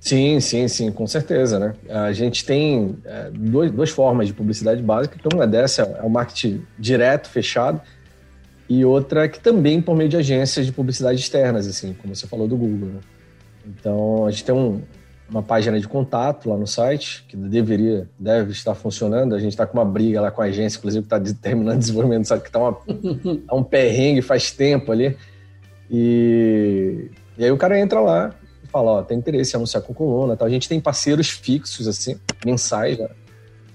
Sim, 0.00 0.38
sim, 0.40 0.68
sim, 0.68 0.92
com 0.92 1.06
certeza, 1.06 1.58
né? 1.58 1.74
A 1.88 2.12
gente 2.12 2.44
tem 2.44 2.96
é, 3.04 3.30
dois, 3.32 3.70
duas 3.70 3.90
formas 3.90 4.28
de 4.28 4.32
publicidade 4.32 4.80
básica, 4.80 5.18
que 5.18 5.34
uma 5.34 5.46
dessa 5.46 5.82
é 5.82 6.02
o 6.02 6.08
marketing 6.08 6.62
direto, 6.78 7.28
fechado, 7.28 7.80
e 8.68 8.84
outra 8.84 9.28
que 9.28 9.40
também 9.40 9.80
por 9.80 9.96
meio 9.96 10.08
de 10.08 10.16
agências 10.16 10.66
de 10.66 10.72
publicidade 10.72 11.18
externas, 11.18 11.66
assim, 11.66 11.94
como 11.94 12.14
você 12.14 12.26
falou 12.26 12.46
do 12.46 12.56
Google. 12.56 12.90
Né? 12.90 13.00
Então, 13.66 14.24
a 14.24 14.30
gente 14.30 14.44
tem 14.44 14.54
um, 14.54 14.80
uma 15.28 15.42
página 15.42 15.80
de 15.80 15.88
contato 15.88 16.48
lá 16.48 16.56
no 16.56 16.66
site, 16.66 17.24
que 17.28 17.36
deveria, 17.36 18.08
deve 18.18 18.52
estar 18.52 18.74
funcionando. 18.74 19.34
A 19.34 19.38
gente 19.38 19.52
está 19.52 19.66
com 19.66 19.78
uma 19.78 19.84
briga 19.84 20.20
lá 20.20 20.30
com 20.30 20.42
a 20.42 20.46
agência, 20.46 20.78
inclusive, 20.78 21.06
que 21.06 21.14
está 21.14 21.20
terminando 21.40 21.76
o 21.76 21.80
desenvolvimento, 21.80 22.26
sabe 22.26 22.42
que 22.42 22.48
está 22.48 22.60
tá 23.46 23.54
um 23.54 23.62
perrengue 23.64 24.22
faz 24.22 24.52
tempo 24.52 24.92
ali. 24.92 25.16
E, 25.90 27.10
e 27.36 27.44
aí 27.44 27.50
o 27.50 27.56
cara 27.56 27.78
entra 27.78 28.00
lá, 28.00 28.34
fala, 28.68 28.90
ó, 28.92 29.02
tem 29.02 29.18
interesse 29.18 29.54
em 29.54 29.56
anunciar 29.56 29.82
com 29.82 29.92
coluna, 29.94 30.36
tal. 30.36 30.46
A 30.46 30.50
gente 30.50 30.68
tem 30.68 30.80
parceiros 30.80 31.28
fixos, 31.28 31.88
assim, 31.88 32.18
mensais, 32.44 32.98
né? 32.98 33.08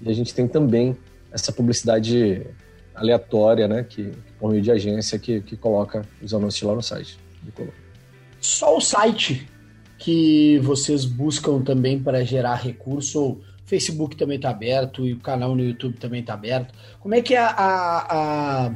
E 0.00 0.10
a 0.10 0.12
gente 0.12 0.34
tem 0.34 0.46
também 0.48 0.96
essa 1.32 1.52
publicidade 1.52 2.46
aleatória, 2.94 3.66
né? 3.66 3.84
Que, 3.84 4.12
por 4.38 4.50
meio 4.50 4.62
de 4.62 4.70
agência 4.70 5.18
que, 5.18 5.40
que 5.40 5.56
coloca 5.56 6.06
os 6.22 6.32
anúncios 6.32 6.62
lá 6.62 6.74
no 6.74 6.82
site 6.82 7.18
do 7.42 7.52
Coluna. 7.52 7.74
Só 8.40 8.76
o 8.76 8.80
site 8.80 9.48
que 9.98 10.58
vocês 10.58 11.04
buscam 11.04 11.62
também 11.62 11.98
para 11.98 12.24
gerar 12.24 12.56
recurso, 12.56 13.20
ou 13.20 13.40
Facebook 13.64 14.16
também 14.16 14.36
está 14.36 14.50
aberto 14.50 15.06
e 15.06 15.14
o 15.14 15.18
canal 15.18 15.54
no 15.56 15.64
YouTube 15.64 15.96
também 15.96 16.20
está 16.20 16.34
aberto. 16.34 16.74
Como 17.00 17.14
é 17.14 17.22
que 17.22 17.34
é 17.34 17.38
a, 17.38 17.48
a, 17.48 18.66
a, 18.66 18.74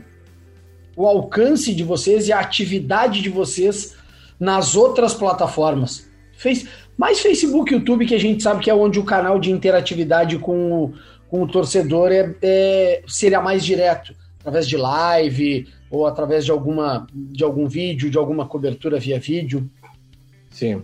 o 0.96 1.06
alcance 1.06 1.74
de 1.74 1.84
vocês 1.84 2.28
e 2.28 2.32
a 2.32 2.40
atividade 2.40 3.20
de 3.20 3.28
vocês 3.28 3.94
nas 4.40 4.74
outras 4.74 5.12
plataformas? 5.12 6.07
Face, 6.38 6.68
mais 6.96 7.18
Facebook 7.18 7.72
e 7.72 7.76
YouTube, 7.76 8.06
que 8.06 8.14
a 8.14 8.18
gente 8.18 8.44
sabe 8.44 8.62
que 8.62 8.70
é 8.70 8.74
onde 8.74 9.00
o 9.00 9.04
canal 9.04 9.40
de 9.40 9.50
interatividade 9.50 10.38
com 10.38 10.72
o, 10.72 10.94
com 11.28 11.42
o 11.42 11.48
torcedor 11.48 12.12
é, 12.12 12.32
é, 12.40 13.02
seria 13.08 13.40
mais 13.40 13.64
direto, 13.64 14.14
através 14.38 14.66
de 14.68 14.76
live 14.76 15.66
ou 15.90 16.06
através 16.06 16.44
de, 16.44 16.52
alguma, 16.52 17.08
de 17.12 17.42
algum 17.42 17.66
vídeo, 17.66 18.08
de 18.08 18.16
alguma 18.16 18.46
cobertura 18.46 19.00
via 19.00 19.18
vídeo. 19.18 19.68
Sim. 20.48 20.82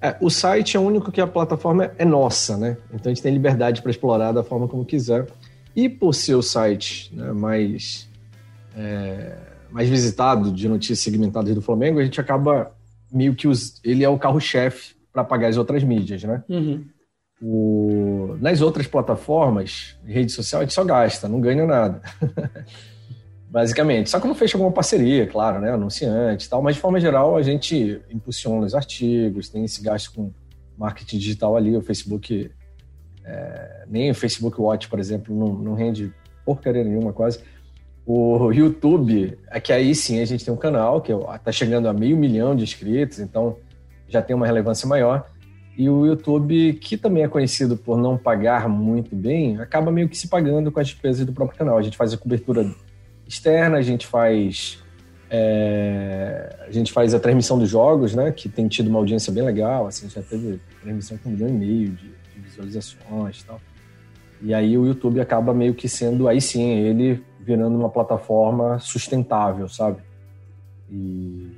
É, 0.00 0.16
o 0.20 0.30
site 0.30 0.76
é 0.76 0.80
o 0.80 0.84
único 0.84 1.10
que 1.10 1.20
a 1.20 1.26
plataforma 1.26 1.92
é 1.98 2.04
nossa, 2.04 2.56
né? 2.56 2.76
Então 2.92 3.10
a 3.10 3.14
gente 3.14 3.22
tem 3.22 3.32
liberdade 3.32 3.82
para 3.82 3.90
explorar 3.90 4.30
da 4.30 4.44
forma 4.44 4.68
como 4.68 4.84
quiser. 4.84 5.26
E 5.74 5.88
por 5.88 6.14
ser 6.14 6.34
o 6.34 6.42
site 6.42 7.12
né, 7.12 7.32
mais, 7.32 8.08
é, 8.76 9.36
mais 9.70 9.88
visitado 9.88 10.52
de 10.52 10.68
notícias 10.68 11.00
segmentadas 11.00 11.52
do 11.54 11.62
Flamengo, 11.62 11.98
a 11.98 12.04
gente 12.04 12.20
acaba 12.20 12.72
meio 13.12 13.34
que 13.34 13.46
os, 13.46 13.80
ele 13.84 14.02
é 14.02 14.08
o 14.08 14.18
carro-chefe 14.18 14.94
para 15.12 15.22
pagar 15.22 15.48
as 15.48 15.56
outras 15.56 15.84
mídias, 15.84 16.24
né? 16.24 16.42
Uhum. 16.48 16.84
O, 17.40 18.36
nas 18.40 18.60
outras 18.60 18.86
plataformas, 18.86 19.98
rede 20.04 20.32
social, 20.32 20.60
a 20.60 20.64
gente 20.64 20.74
só 20.74 20.84
gasta, 20.84 21.28
não 21.28 21.40
ganha 21.40 21.66
nada. 21.66 22.00
basicamente. 23.52 24.08
Só 24.08 24.18
que 24.18 24.26
não 24.26 24.34
fecha 24.34 24.56
alguma 24.56 24.72
parceria, 24.72 25.26
claro, 25.26 25.60
né? 25.60 25.70
Anunciante 25.70 26.46
e 26.46 26.48
tal, 26.48 26.62
mas 26.62 26.76
de 26.76 26.80
forma 26.80 26.98
geral 26.98 27.36
a 27.36 27.42
gente 27.42 28.00
impulsiona 28.10 28.64
os 28.64 28.74
artigos, 28.74 29.50
tem 29.50 29.62
esse 29.64 29.82
gasto 29.82 30.14
com 30.14 30.32
marketing 30.78 31.18
digital 31.18 31.54
ali, 31.54 31.76
o 31.76 31.82
Facebook, 31.82 32.50
é, 33.22 33.84
nem 33.86 34.10
o 34.10 34.14
Facebook 34.14 34.58
Watch, 34.58 34.88
por 34.88 34.98
exemplo, 34.98 35.36
não, 35.36 35.52
não 35.52 35.74
rende 35.74 36.12
porcaria 36.46 36.82
nenhuma 36.82 37.12
quase. 37.12 37.40
O 38.04 38.50
YouTube, 38.52 39.38
é 39.48 39.60
que 39.60 39.72
aí 39.72 39.94
sim 39.94 40.20
a 40.20 40.24
gente 40.24 40.44
tem 40.44 40.52
um 40.52 40.56
canal 40.56 41.00
que 41.00 41.12
está 41.12 41.52
chegando 41.52 41.88
a 41.88 41.92
meio 41.92 42.16
milhão 42.16 42.56
de 42.56 42.64
inscritos, 42.64 43.20
então 43.20 43.56
já 44.08 44.20
tem 44.20 44.34
uma 44.34 44.46
relevância 44.46 44.88
maior. 44.88 45.26
E 45.78 45.88
o 45.88 46.04
YouTube, 46.04 46.74
que 46.74 46.96
também 46.96 47.22
é 47.22 47.28
conhecido 47.28 47.76
por 47.76 47.96
não 47.96 48.18
pagar 48.18 48.68
muito 48.68 49.14
bem, 49.14 49.58
acaba 49.58 49.90
meio 49.90 50.08
que 50.08 50.18
se 50.18 50.28
pagando 50.28 50.70
com 50.70 50.80
as 50.80 50.88
despesas 50.88 51.24
do 51.24 51.32
próprio 51.32 51.58
canal. 51.58 51.78
A 51.78 51.82
gente 51.82 51.96
faz 51.96 52.12
a 52.12 52.18
cobertura 52.18 52.68
externa, 53.26 53.78
a 53.78 53.82
gente 53.82 54.06
faz 54.06 54.82
é, 55.34 56.54
a 56.68 56.70
gente 56.70 56.92
faz 56.92 57.14
a 57.14 57.18
transmissão 57.18 57.58
dos 57.58 57.70
jogos, 57.70 58.14
né? 58.14 58.30
Que 58.32 58.50
tem 58.50 58.68
tido 58.68 58.88
uma 58.88 58.98
audiência 58.98 59.32
bem 59.32 59.42
legal, 59.42 59.86
assim, 59.86 60.06
já 60.10 60.20
teve 60.20 60.60
transmissão 60.82 61.16
com 61.16 61.30
um 61.30 61.32
milhão 61.32 61.48
e 61.48 61.52
meio 61.52 61.88
de, 61.90 62.08
de 62.34 62.40
visualizações 62.40 63.40
e 63.40 63.44
tal. 63.46 63.58
E 64.42 64.52
aí 64.52 64.76
o 64.76 64.86
YouTube 64.86 65.20
acaba 65.20 65.54
meio 65.54 65.74
que 65.74 65.88
sendo, 65.88 66.28
aí 66.28 66.40
sim, 66.40 66.62
ele 66.62 67.22
virando 67.40 67.76
uma 67.76 67.88
plataforma 67.88 68.78
sustentável, 68.78 69.68
sabe? 69.68 69.98
E, 70.90 71.48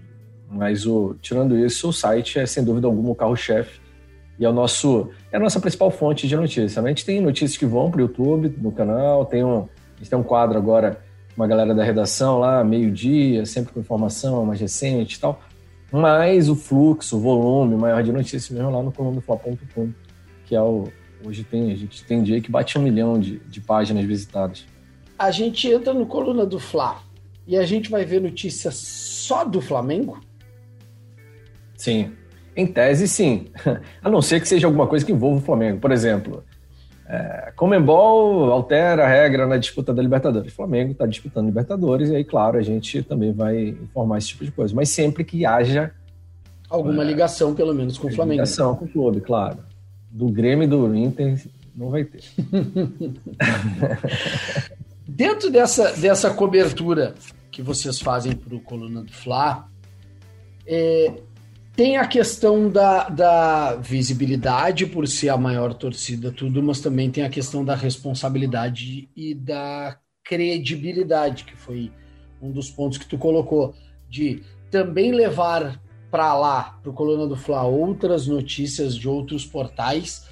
mas 0.51 0.87
o, 0.87 1.17
tirando 1.21 1.59
isso, 1.59 1.89
o 1.89 1.93
site 1.93 2.39
é 2.39 2.47
sem 2.47 2.63
dúvida 2.63 2.87
alguma 2.87 3.11
o 3.11 3.15
carro-chefe 3.15 3.81
e 4.39 4.45
é 4.45 4.49
o 4.49 4.53
nosso 4.53 5.11
é 5.33 5.37
a 5.37 5.41
nossa 5.41 5.61
principal 5.61 5.91
fonte 5.91 6.29
de 6.29 6.37
notícias. 6.37 6.77
A 6.79 6.89
gente 6.89 7.05
tem 7.05 7.21
notícias 7.21 7.57
que 7.57 7.67
vão 7.67 7.91
para 7.91 7.99
o 7.99 8.03
YouTube, 8.03 8.55
no 8.59 8.71
canal, 8.71 9.25
tem 9.25 9.45
um, 9.45 9.61
a 9.61 9.99
gente 9.99 10.11
tem 10.11 10.19
um 10.19 10.23
quadro 10.23 10.59
agora 10.59 11.01
uma 11.37 11.47
galera 11.47 11.75
da 11.75 11.83
redação 11.83 12.39
lá, 12.39 12.63
meio-dia, 12.63 13.45
sempre 13.45 13.73
com 13.73 13.81
informação 13.81 14.45
mais 14.45 14.61
recente 14.61 15.17
e 15.17 15.21
tal. 15.21 15.41
Mas 15.91 16.49
o 16.49 16.57
fluxo, 16.57 17.17
o 17.17 17.21
volume 17.21 17.77
maior 17.77 18.03
de 18.03 18.13
notícias 18.13 18.51
mesmo 18.51 18.71
lá 18.71 18.83
no 18.83 18.93
colunadofla.com, 18.93 19.91
que 20.45 20.55
é 20.55 20.63
o. 20.63 20.89
Hoje 21.25 21.43
tem, 21.43 21.73
a 21.73 21.77
gente 21.77 22.05
tem 22.05 22.23
dia 22.23 22.41
que 22.41 22.51
bate 22.51 22.79
um 22.79 22.83
milhão 22.83 23.19
de, 23.19 23.39
de 23.39 23.61
páginas 23.61 24.05
visitadas. 24.05 24.67
A 25.19 25.31
gente 25.31 25.67
entra 25.69 25.95
no 25.95 26.05
Coluna 26.05 26.45
do 26.45 26.59
Fla 26.59 26.99
e 27.47 27.57
a 27.57 27.65
gente 27.65 27.91
vai 27.91 28.05
ver 28.05 28.21
notícias 28.21 28.75
só 28.75 29.43
do 29.45 29.61
Flamengo? 29.61 30.21
Sim. 31.77 32.13
Em 32.55 32.67
tese, 32.67 33.09
sim. 33.09 33.47
A 34.03 34.11
não 34.11 34.21
ser 34.21 34.41
que 34.41 34.47
seja 34.47 34.67
alguma 34.67 34.87
coisa 34.87 35.05
que 35.05 35.13
envolva 35.13 35.39
o 35.39 35.43
Flamengo. 35.43 35.81
Por 35.81 35.91
exemplo, 35.91 36.45
é, 37.07 37.53
Comembol 37.57 38.53
altera 38.53 39.05
a 39.05 39.09
regra 39.09 39.47
na 39.47 39.57
disputa 39.57 39.95
da 39.95 40.03
Libertadores. 40.03 40.53
O 40.53 40.57
Flamengo 40.57 40.93
está 40.93 41.07
disputando 41.07 41.47
Libertadores 41.47 42.11
e 42.11 42.17
aí, 42.17 42.25
claro, 42.25 42.59
a 42.59 42.63
gente 42.63 43.03
também 43.03 43.33
vai 43.33 43.69
informar 43.69 44.19
esse 44.19 44.29
tipo 44.29 44.45
de 44.45 44.53
coisa. 44.53 44.75
Mas 44.75 44.91
sempre 44.91 45.25
que 45.25 45.47
haja 45.47 45.91
alguma 46.69 47.03
é, 47.03 47.07
ligação, 47.07 47.55
pelo 47.55 47.75
menos, 47.75 47.97
com 47.97 48.09
o 48.09 48.13
Flamengo. 48.13 48.43
Ligação 48.43 48.75
com 48.77 48.85
o 48.85 48.89
clube, 48.89 49.21
claro. 49.23 49.59
Do 50.15 50.29
Grêmio 50.29 50.63
e 50.63 50.69
do 50.69 50.95
Inter 50.95 51.45
não 51.75 51.91
vai 51.91 52.05
ter. 52.05 52.23
Dentro 55.09 55.51
dessa, 55.51 55.91
dessa 55.97 56.33
cobertura 56.33 57.17
que 57.51 57.61
vocês 57.61 58.01
fazem 58.01 58.37
para 58.37 58.55
o 58.55 58.61
Coluna 58.61 59.03
do 59.03 59.13
Fla, 59.13 59.69
é, 60.65 61.15
tem 61.75 61.97
a 61.97 62.07
questão 62.07 62.71
da, 62.71 63.09
da 63.09 63.75
visibilidade, 63.75 64.87
por 64.87 65.09
ser 65.09 65.31
a 65.31 65.37
maior 65.37 65.75
torcida, 65.75 66.31
tudo, 66.31 66.63
mas 66.63 66.81
também 66.81 67.11
tem 67.11 67.25
a 67.25 67.29
questão 67.29 67.65
da 67.65 67.75
responsabilidade 67.75 69.09
e 69.17 69.35
da 69.35 69.99
credibilidade, 70.23 71.43
que 71.43 71.57
foi 71.57 71.91
um 72.41 72.53
dos 72.53 72.71
pontos 72.71 72.99
que 72.99 73.07
tu 73.07 73.19
colocou, 73.19 73.75
de 74.09 74.45
também 74.71 75.11
levar 75.11 75.83
para 76.15 76.33
lá, 76.33 76.79
para 76.81 76.93
o 76.93 76.95
Coluna 76.95 77.27
do 77.27 77.35
Fla, 77.35 77.65
outras 77.65 78.29
notícias 78.29 78.95
de 78.95 79.09
outros 79.09 79.45
portais, 79.45 80.29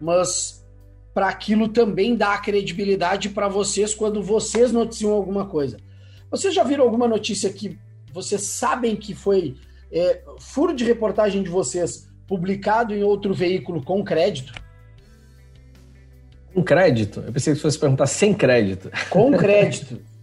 mas 0.00 0.64
para 1.12 1.26
aquilo 1.26 1.66
também 1.66 2.14
dar 2.14 2.40
credibilidade 2.40 3.30
para 3.30 3.48
vocês 3.48 3.92
quando 3.92 4.22
vocês 4.22 4.70
noticiam 4.70 5.10
alguma 5.10 5.44
coisa. 5.44 5.76
Vocês 6.30 6.54
já 6.54 6.62
viram 6.62 6.84
alguma 6.84 7.08
notícia 7.08 7.52
que 7.52 7.76
vocês 8.12 8.42
sabem 8.42 8.94
que 8.94 9.12
foi 9.12 9.56
é, 9.90 10.22
furo 10.38 10.72
de 10.72 10.84
reportagem 10.84 11.42
de 11.42 11.50
vocês 11.50 12.08
publicado 12.28 12.94
em 12.94 13.02
outro 13.02 13.34
veículo 13.34 13.82
com 13.82 14.04
crédito? 14.04 14.52
Com 16.54 16.62
crédito? 16.62 17.24
Eu 17.26 17.32
pensei 17.32 17.54
que 17.54 17.60
fosse 17.60 17.76
perguntar 17.76 18.06
sem 18.06 18.32
crédito. 18.32 18.88
Com 19.10 19.32
crédito. 19.32 20.00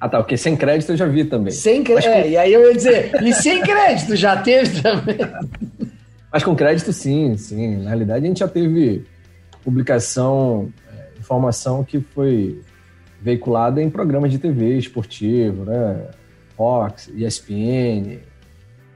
ah, 0.00 0.08
tá, 0.08 0.18
porque 0.18 0.36
sem 0.38 0.56
crédito 0.56 0.92
eu 0.92 0.96
já 0.96 1.04
vi 1.04 1.24
também. 1.24 1.52
Sem 1.52 1.84
crédito. 1.84 2.08
É, 2.08 2.30
e 2.30 2.36
aí 2.38 2.52
eu 2.52 2.66
ia 2.68 2.74
dizer, 2.74 3.22
e 3.22 3.34
sem 3.34 3.60
crédito 3.60 4.16
já 4.16 4.34
teve 4.40 4.80
também. 4.80 5.18
Mas 6.32 6.42
com 6.42 6.56
crédito, 6.56 6.90
sim, 6.90 7.36
sim. 7.36 7.76
Na 7.76 7.90
realidade, 7.90 8.24
a 8.24 8.28
gente 8.28 8.38
já 8.38 8.48
teve 8.48 9.04
publicação, 9.62 10.72
é, 10.90 11.18
informação 11.18 11.84
que 11.84 12.00
foi 12.00 12.62
veiculada 13.20 13.82
em 13.82 13.90
programas 13.90 14.30
de 14.30 14.38
TV 14.38 14.78
esportivo, 14.78 15.66
né? 15.66 16.06
Fox, 16.56 17.10
ESPN, 17.14 18.20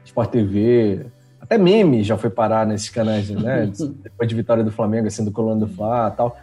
Sport 0.05 0.31
TV, 0.31 1.05
até 1.39 1.57
meme 1.59 2.03
já 2.03 2.17
foi 2.17 2.31
parar 2.31 2.65
nesses 2.65 2.89
canais, 2.89 3.29
né? 3.29 3.69
Depois 4.01 4.27
de 4.27 4.33
vitória 4.33 4.63
do 4.63 4.71
Flamengo, 4.71 5.05
assim, 5.05 5.23
do 5.23 5.31
Colônia 5.31 5.67
do 5.67 5.71
Fla 5.71 6.09
e 6.11 6.17
tal. 6.17 6.37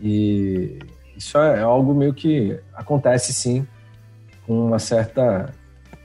E 0.00 0.78
isso 1.16 1.36
é 1.38 1.62
algo 1.62 1.92
meio 1.92 2.14
que 2.14 2.56
acontece, 2.72 3.32
sim, 3.32 3.66
com 4.46 4.66
uma 4.66 4.78
certa 4.78 5.52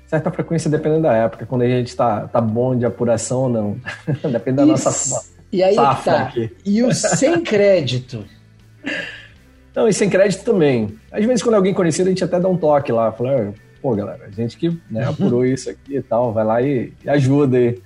certa 0.08 0.30
frequência 0.30 0.70
dependendo 0.70 1.04
da 1.04 1.14
época, 1.14 1.46
quando 1.46 1.62
a 1.62 1.68
gente 1.68 1.96
tá, 1.96 2.28
tá 2.28 2.42
bom 2.42 2.76
de 2.76 2.86
apuração 2.86 3.44
ou 3.44 3.50
não. 3.50 3.78
Depende 4.30 4.58
da 4.58 4.64
Isso. 4.64 4.86
nossa 4.86 5.26
E 5.52 5.64
aí 5.64 5.76
tá. 5.76 6.24
Aqui. 6.24 6.52
E 6.66 6.84
o 6.84 6.94
sem 6.94 7.42
crédito? 7.42 8.26
Não, 9.74 9.88
e 9.88 9.94
sem 9.94 10.10
crédito 10.10 10.44
também. 10.44 11.00
Às 11.10 11.24
vezes, 11.24 11.42
quando 11.42 11.54
é 11.54 11.58
alguém 11.58 11.74
conhecido, 11.74 12.08
a 12.08 12.10
gente 12.10 12.24
até 12.24 12.38
dá 12.38 12.50
um 12.50 12.58
toque 12.58 12.92
lá. 12.92 13.10
Fala, 13.14 13.54
pô, 13.82 13.96
galera, 13.96 14.26
a 14.26 14.30
gente 14.30 14.58
que 14.58 14.78
né, 14.90 15.06
apurou 15.08 15.46
isso 15.46 15.70
aqui 15.70 15.96
e 15.96 16.02
tal, 16.02 16.34
vai 16.34 16.44
lá 16.44 16.62
e, 16.62 16.94
e, 17.04 17.10
ajuda 17.10 17.58
aí. 17.58 17.82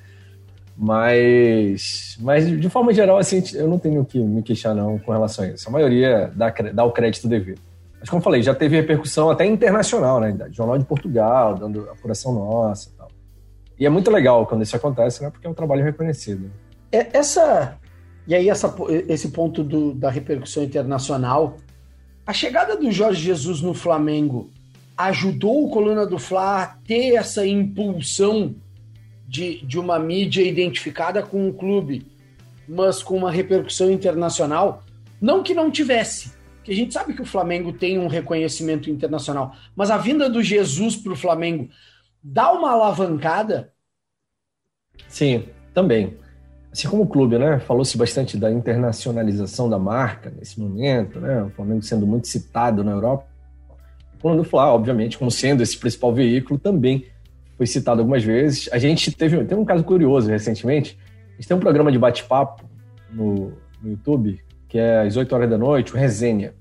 Mas, 0.77 2.17
mas, 2.19 2.45
de 2.47 2.69
forma 2.69 2.91
geral, 2.93 3.17
assim, 3.17 3.41
eu 3.53 3.67
não 3.67 3.79
tenho 3.79 4.03
que 4.03 4.19
me 4.19 4.41
queixar 4.41 4.75
não 4.75 4.97
com 4.97 5.11
relação 5.11 5.45
a 5.45 5.47
isso. 5.49 5.69
A 5.69 5.71
maioria 5.71 6.31
dá, 6.35 6.49
dá 6.73 6.83
o 6.83 6.91
crédito 6.91 7.27
devido. 7.27 7.61
Mas, 8.05 8.09
como 8.11 8.19
eu 8.19 8.23
falei, 8.23 8.43
já 8.43 8.53
teve 8.53 8.75
repercussão 8.75 9.31
até 9.31 9.47
internacional, 9.47 10.19
né? 10.19 10.37
Jornal 10.51 10.77
de 10.77 10.85
Portugal, 10.85 11.55
dando 11.55 11.89
apuração 11.89 12.35
nossa 12.35 12.89
e 12.89 12.91
tal. 12.91 13.07
E 13.79 13.83
é 13.87 13.89
muito 13.89 14.11
legal 14.11 14.45
quando 14.45 14.61
isso 14.61 14.75
acontece, 14.75 15.23
né? 15.23 15.31
Porque 15.31 15.47
é 15.47 15.49
um 15.49 15.55
trabalho 15.55 15.83
reconhecido. 15.83 16.51
É, 16.91 17.17
essa... 17.17 17.79
E 18.27 18.35
aí, 18.35 18.47
essa, 18.47 18.71
esse 19.07 19.29
ponto 19.29 19.63
do, 19.63 19.91
da 19.91 20.11
repercussão 20.11 20.61
internacional, 20.61 21.57
a 22.27 22.31
chegada 22.31 22.77
do 22.77 22.91
Jorge 22.91 23.23
Jesus 23.23 23.59
no 23.59 23.73
Flamengo 23.73 24.51
ajudou 24.95 25.65
o 25.65 25.71
Coluna 25.71 26.05
do 26.05 26.19
Fla 26.19 26.61
a 26.61 26.67
ter 26.67 27.15
essa 27.15 27.43
impulsão 27.43 28.53
de, 29.27 29.65
de 29.65 29.79
uma 29.79 29.97
mídia 29.97 30.43
identificada 30.43 31.23
com 31.23 31.49
o 31.49 31.53
clube, 31.55 32.05
mas 32.69 33.01
com 33.01 33.17
uma 33.17 33.31
repercussão 33.31 33.89
internacional. 33.89 34.83
Não 35.19 35.41
que 35.41 35.55
não 35.55 35.71
tivesse, 35.71 36.34
Porque 36.65 36.73
a 36.73 36.75
gente 36.75 36.95
sabe 36.95 37.13
que 37.13 37.21
o 37.21 37.25
Flamengo 37.25 37.71
tem 37.71 37.99
um 37.99 38.07
reconhecimento 38.07 38.89
internacional, 38.89 39.55
mas 39.75 39.91
a 39.91 39.97
vinda 39.97 40.27
do 40.27 40.41
Jesus 40.41 40.95
para 40.95 41.13
o 41.13 41.15
Flamengo 41.15 41.69
dá 42.23 42.51
uma 42.51 42.71
alavancada? 42.71 43.71
Sim, 45.07 45.43
também. 45.75 46.17
Assim 46.71 46.87
como 46.87 47.03
o 47.03 47.07
clube, 47.07 47.37
né? 47.37 47.59
Falou-se 47.59 47.95
bastante 47.95 48.35
da 48.35 48.51
internacionalização 48.51 49.69
da 49.69 49.77
marca 49.77 50.33
nesse 50.35 50.59
momento, 50.59 51.19
né? 51.19 51.43
O 51.43 51.51
Flamengo 51.51 51.83
sendo 51.83 52.07
muito 52.07 52.27
citado 52.27 52.83
na 52.83 52.93
Europa. 52.93 53.27
Quando 54.19 54.43
falar, 54.43 54.73
obviamente, 54.73 55.19
como 55.19 55.29
sendo 55.29 55.61
esse 55.61 55.77
principal 55.77 56.15
veículo, 56.15 56.57
também 56.57 57.05
foi 57.55 57.67
citado 57.67 58.01
algumas 58.01 58.23
vezes. 58.23 58.67
A 58.73 58.79
gente 58.79 59.11
teve, 59.11 59.37
teve 59.45 59.61
um 59.61 59.65
caso 59.65 59.83
curioso 59.83 60.31
recentemente. 60.31 60.97
A 61.29 61.35
gente 61.35 61.47
tem 61.47 61.55
um 61.57 61.59
programa 61.59 61.91
de 61.91 61.99
bate-papo 61.99 62.67
no, 63.11 63.53
no 63.83 63.91
YouTube, 63.91 64.43
que 64.75 64.79
é 64.79 65.03
às 65.03 65.15
8 65.15 65.33
horas 65.33 65.49
da 65.49 65.57
noite, 65.57 65.93
o 65.93 65.95
Resenha, 65.95 66.53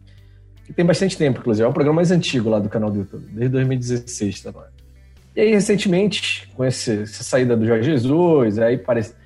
que 0.64 0.72
tem 0.72 0.86
bastante 0.86 1.18
tempo, 1.18 1.40
inclusive. 1.40 1.66
É 1.66 1.68
o 1.68 1.72
programa 1.72 1.96
mais 1.96 2.12
antigo 2.12 2.48
lá 2.48 2.60
do 2.60 2.68
canal 2.68 2.88
do 2.88 3.00
YouTube, 3.00 3.26
desde 3.32 3.48
2016 3.48 4.40
tá 4.40 4.52
E 5.34 5.40
aí, 5.40 5.50
recentemente, 5.50 6.48
com 6.54 6.64
esse, 6.64 7.02
essa 7.02 7.24
saída 7.24 7.56
do 7.56 7.66
Jorge 7.66 7.90
Jesus, 7.90 8.60
aí 8.60 8.78
parece, 8.78 9.16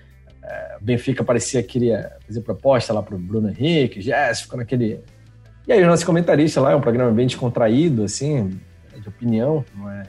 é, 0.43 0.79
Benfica 0.81 1.23
parecia 1.23 1.63
que 1.63 1.69
queria 1.69 2.13
fazer 2.27 2.41
proposta 2.41 2.95
lá 2.95 3.03
para 3.03 3.15
o 3.15 3.19
Bruno 3.19 3.51
Henrique, 3.51 4.01
Jéssica, 4.01 4.45
ficou 4.45 4.59
naquele. 4.59 5.01
E 5.67 5.73
aí, 5.75 5.85
o 5.85 5.87
nosso 5.87 6.07
comentarista 6.07 6.59
lá, 6.59 6.73
é 6.73 6.75
um 6.75 6.81
programa 6.81 7.13
bem 7.13 7.27
descontraído, 7.27 8.05
assim, 8.05 8.59
de 8.99 9.07
opinião, 9.07 9.63
não 9.77 9.91
é, 9.91 10.03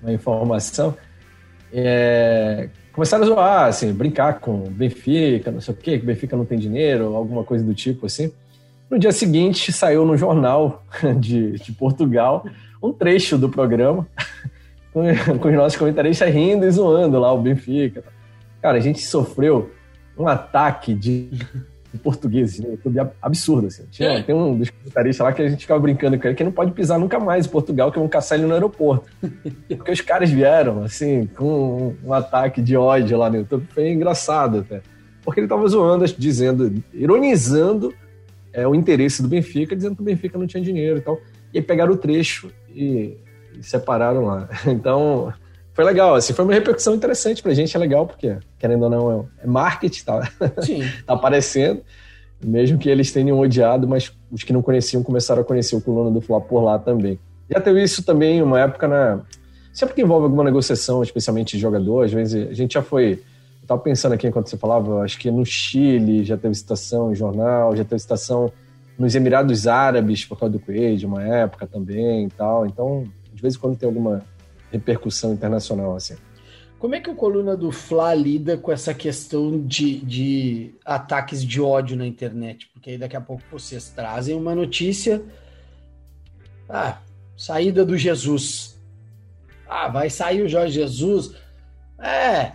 uma 0.00 0.12
é 0.12 0.14
informação. 0.14 0.96
É, 1.72 2.68
começaram 2.94 3.24
a 3.24 3.26
zoar, 3.26 3.66
assim, 3.66 3.92
brincar 3.92 4.40
com 4.40 4.70
Benfica, 4.70 5.50
não 5.50 5.60
sei 5.60 5.74
o 5.74 5.76
quê, 5.76 5.98
que 5.98 6.06
Benfica 6.06 6.36
não 6.36 6.44
tem 6.44 6.58
dinheiro, 6.58 7.14
alguma 7.16 7.42
coisa 7.42 7.64
do 7.64 7.74
tipo, 7.74 8.06
assim. 8.06 8.32
No 8.88 8.98
dia 8.98 9.12
seguinte, 9.12 9.72
saiu 9.72 10.04
no 10.04 10.16
jornal 10.16 10.84
de, 11.18 11.52
de 11.52 11.72
Portugal 11.72 12.46
um 12.82 12.92
trecho 12.92 13.36
do 13.36 13.48
programa 13.48 14.06
com, 14.92 15.02
com 15.38 15.48
os 15.48 15.54
nossos 15.54 15.78
comentaristas 15.78 16.32
rindo 16.32 16.64
e 16.64 16.70
zoando 16.70 17.18
lá 17.18 17.32
o 17.32 17.42
Benfica. 17.42 18.04
Cara, 18.62 18.78
a 18.78 18.80
gente 18.80 19.00
sofreu 19.02 19.70
um 20.16 20.28
ataque 20.28 20.94
de 20.94 21.28
portugueses 21.98 22.60
no 22.60 22.70
YouTube 22.72 23.10
absurdo. 23.20 23.66
Assim. 23.66 23.84
Tinha, 23.90 24.10
é. 24.10 24.22
Tem 24.22 24.34
um 24.34 24.56
dos 24.56 24.70
comentaristas 24.70 25.24
lá 25.24 25.32
que 25.32 25.42
a 25.42 25.48
gente 25.48 25.60
ficava 25.60 25.80
brincando 25.80 26.18
com 26.18 26.26
ele 26.26 26.36
que 26.36 26.44
não 26.44 26.52
pode 26.52 26.72
pisar 26.72 26.98
nunca 26.98 27.18
mais 27.18 27.46
em 27.46 27.48
Portugal, 27.48 27.90
que 27.90 27.98
vão 27.98 28.08
caçar 28.08 28.38
ele 28.38 28.46
no 28.46 28.54
aeroporto. 28.54 29.10
Porque 29.68 29.92
os 29.92 30.00
caras 30.00 30.30
vieram, 30.30 30.82
assim, 30.82 31.26
com 31.26 31.94
um, 32.04 32.12
ataque 32.12 32.60
de 32.62 32.76
ódio 32.76 33.18
lá 33.18 33.30
no 33.30 33.36
YouTube. 33.36 33.66
Foi 33.72 33.90
engraçado 33.90 34.58
até. 34.58 34.82
Porque 35.24 35.40
ele 35.40 35.48
tava 35.48 35.66
zoando, 35.66 36.04
dizendo, 36.06 36.82
ironizando 36.92 37.94
é, 38.52 38.66
o 38.66 38.74
interesse 38.74 39.22
do 39.22 39.28
Benfica, 39.28 39.74
dizendo 39.74 39.96
que 39.96 40.02
o 40.02 40.04
Benfica 40.04 40.38
não 40.38 40.46
tinha 40.46 40.62
dinheiro 40.62 40.98
e 40.98 41.00
tal. 41.00 41.18
E 41.52 41.58
aí 41.58 41.64
pegaram 41.64 41.92
o 41.92 41.96
trecho 41.96 42.50
e, 42.74 43.16
e 43.58 43.62
separaram 43.62 44.24
lá. 44.24 44.48
Então, 44.66 45.32
foi 45.74 45.84
legal, 45.84 46.14
assim, 46.14 46.32
foi 46.32 46.44
uma 46.44 46.54
repercussão 46.54 46.94
interessante 46.94 47.42
pra 47.42 47.52
gente, 47.52 47.76
é 47.76 47.80
legal, 47.80 48.06
porque, 48.06 48.36
querendo 48.60 48.84
ou 48.84 48.90
não, 48.90 49.28
é 49.42 49.46
marketing, 49.46 50.04
tá, 50.04 50.20
tá 51.04 51.14
aparecendo, 51.14 51.82
mesmo 52.42 52.78
que 52.78 52.88
eles 52.88 53.10
tenham 53.10 53.40
odiado, 53.40 53.88
mas 53.88 54.12
os 54.30 54.44
que 54.44 54.52
não 54.52 54.62
conheciam 54.62 55.02
começaram 55.02 55.42
a 55.42 55.44
conhecer 55.44 55.74
o 55.74 55.80
Coluna 55.80 56.12
do 56.12 56.20
Fla 56.20 56.40
por 56.40 56.62
lá 56.62 56.78
também. 56.78 57.18
Já 57.50 57.60
teve 57.60 57.82
isso 57.82 58.04
também 58.04 58.40
uma 58.40 58.60
época 58.60 58.86
na... 58.86 59.20
Sempre 59.72 59.96
que 59.96 60.02
envolve 60.02 60.26
alguma 60.26 60.44
negociação, 60.44 61.02
especialmente 61.02 61.56
de 61.56 61.62
jogador, 61.62 62.04
às 62.04 62.12
vezes 62.12 62.48
a 62.48 62.54
gente 62.54 62.74
já 62.74 62.82
foi... 62.82 63.20
Eu 63.60 63.66
tava 63.66 63.80
pensando 63.80 64.12
aqui 64.12 64.28
enquanto 64.28 64.48
você 64.48 64.56
falava, 64.56 65.00
acho 65.00 65.18
que 65.18 65.28
no 65.28 65.44
Chile 65.44 66.22
já 66.22 66.36
teve 66.36 66.54
citação 66.54 67.10
em 67.10 67.16
jornal, 67.16 67.74
já 67.74 67.82
teve 67.82 67.98
citação 67.98 68.52
nos 68.96 69.16
Emirados 69.16 69.66
Árabes 69.66 70.24
por 70.24 70.38
causa 70.38 70.52
do 70.52 70.60
Coelho, 70.60 71.08
uma 71.08 71.24
época 71.24 71.66
também 71.66 72.26
e 72.26 72.30
tal. 72.30 72.64
Então, 72.64 73.04
de 73.32 73.42
vez 73.42 73.56
em 73.56 73.58
quando 73.58 73.76
tem 73.76 73.88
alguma 73.88 74.22
repercussão 74.74 75.32
internacional, 75.32 75.94
assim. 75.96 76.16
Como 76.78 76.94
é 76.94 77.00
que 77.00 77.08
o 77.08 77.14
Coluna 77.14 77.56
do 77.56 77.70
Fla 77.70 78.12
lida 78.12 78.58
com 78.58 78.70
essa 78.70 78.92
questão 78.92 79.66
de, 79.66 80.00
de 80.00 80.74
ataques 80.84 81.42
de 81.42 81.60
ódio 81.60 81.96
na 81.96 82.06
internet? 82.06 82.68
Porque 82.72 82.90
aí 82.90 82.98
daqui 82.98 83.16
a 83.16 83.20
pouco 83.20 83.42
vocês 83.50 83.88
trazem 83.88 84.36
uma 84.36 84.54
notícia. 84.54 85.22
Ah, 86.68 86.98
saída 87.36 87.84
do 87.84 87.96
Jesus. 87.96 88.78
Ah, 89.66 89.88
vai 89.88 90.10
sair 90.10 90.42
o 90.42 90.48
Jorge 90.48 90.74
Jesus. 90.74 91.34
É, 91.98 92.52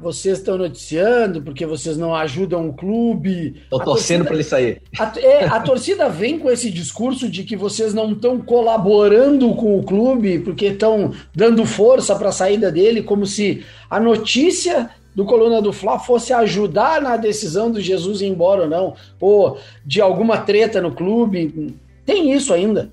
vocês 0.00 0.38
estão 0.38 0.58
noticiando 0.58 1.40
porque 1.42 1.64
vocês 1.64 1.96
não 1.96 2.14
ajudam 2.14 2.68
o 2.68 2.72
clube. 2.72 3.56
Estou 3.62 3.80
torcendo 3.80 4.24
para 4.24 4.34
ele 4.34 4.44
sair. 4.44 4.82
A, 4.98 5.12
é, 5.18 5.44
a 5.44 5.60
torcida 5.60 6.08
vem 6.08 6.38
com 6.38 6.50
esse 6.50 6.70
discurso 6.70 7.28
de 7.28 7.44
que 7.44 7.56
vocês 7.56 7.94
não 7.94 8.12
estão 8.12 8.40
colaborando 8.40 9.54
com 9.54 9.78
o 9.78 9.82
clube 9.82 10.38
porque 10.40 10.66
estão 10.66 11.12
dando 11.34 11.64
força 11.64 12.14
para 12.14 12.28
a 12.28 12.32
saída 12.32 12.70
dele, 12.70 13.02
como 13.02 13.26
se 13.26 13.64
a 13.88 13.98
notícia 13.98 14.90
do 15.14 15.24
Coluna 15.24 15.60
do 15.60 15.72
Fla 15.72 15.98
fosse 15.98 16.32
ajudar 16.32 17.02
na 17.02 17.16
decisão 17.16 17.70
do 17.70 17.80
Jesus 17.80 18.20
ir 18.20 18.26
embora 18.26 18.62
ou 18.62 18.68
não, 18.68 18.94
ou 19.20 19.58
de 19.84 20.00
alguma 20.00 20.38
treta 20.38 20.80
no 20.80 20.92
clube. 20.92 21.74
Tem 22.06 22.32
isso 22.32 22.54
ainda. 22.54 22.90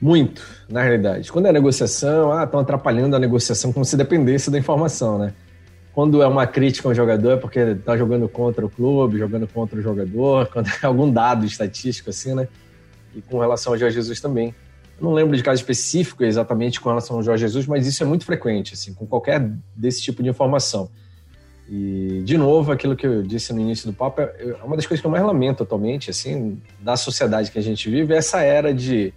Muito, 0.00 0.42
na 0.68 0.82
realidade. 0.82 1.30
Quando 1.30 1.46
é 1.46 1.52
negociação, 1.52 2.32
ah, 2.32 2.44
estão 2.44 2.60
atrapalhando 2.60 3.16
a 3.16 3.18
negociação 3.18 3.72
como 3.72 3.84
se 3.84 3.96
dependesse 3.96 4.50
da 4.50 4.58
informação, 4.58 5.18
né? 5.18 5.32
Quando 5.94 6.20
é 6.20 6.26
uma 6.26 6.46
crítica 6.46 6.88
ao 6.88 6.94
jogador 6.94 7.32
é 7.32 7.36
porque 7.36 7.60
está 7.60 7.96
jogando 7.96 8.28
contra 8.28 8.66
o 8.66 8.68
clube, 8.68 9.16
jogando 9.16 9.46
contra 9.46 9.78
o 9.78 9.82
jogador, 9.82 10.48
quando 10.52 10.68
é 10.68 10.86
algum 10.86 11.10
dado 11.10 11.46
estatístico 11.46 12.10
assim, 12.10 12.34
né? 12.34 12.48
E 13.14 13.22
com 13.22 13.38
relação 13.38 13.72
ao 13.72 13.78
Jorge 13.78 13.94
Jesus 13.94 14.20
também. 14.20 14.52
Eu 14.98 15.04
não 15.04 15.12
lembro 15.12 15.36
de 15.36 15.42
caso 15.42 15.60
específico 15.60 16.24
exatamente 16.24 16.80
com 16.80 16.88
relação 16.88 17.16
ao 17.16 17.22
Jorge 17.22 17.42
Jesus, 17.42 17.66
mas 17.66 17.86
isso 17.86 18.02
é 18.02 18.06
muito 18.06 18.24
frequente, 18.24 18.74
assim, 18.74 18.92
com 18.92 19.06
qualquer 19.06 19.40
desse 19.74 20.02
tipo 20.02 20.22
de 20.22 20.28
informação. 20.28 20.90
E, 21.68 22.22
de 22.24 22.36
novo, 22.36 22.72
aquilo 22.72 22.94
que 22.94 23.06
eu 23.06 23.22
disse 23.22 23.52
no 23.52 23.60
início 23.60 23.90
do 23.90 23.96
papo, 23.96 24.20
é, 24.20 24.56
é 24.60 24.64
uma 24.64 24.76
das 24.76 24.86
coisas 24.86 25.00
que 25.00 25.06
eu 25.06 25.10
mais 25.10 25.24
lamento 25.24 25.62
atualmente, 25.62 26.10
assim, 26.10 26.60
da 26.80 26.96
sociedade 26.96 27.50
que 27.50 27.58
a 27.58 27.62
gente 27.62 27.88
vive, 27.88 28.14
é 28.14 28.16
essa 28.16 28.40
era 28.42 28.74
de 28.74 29.12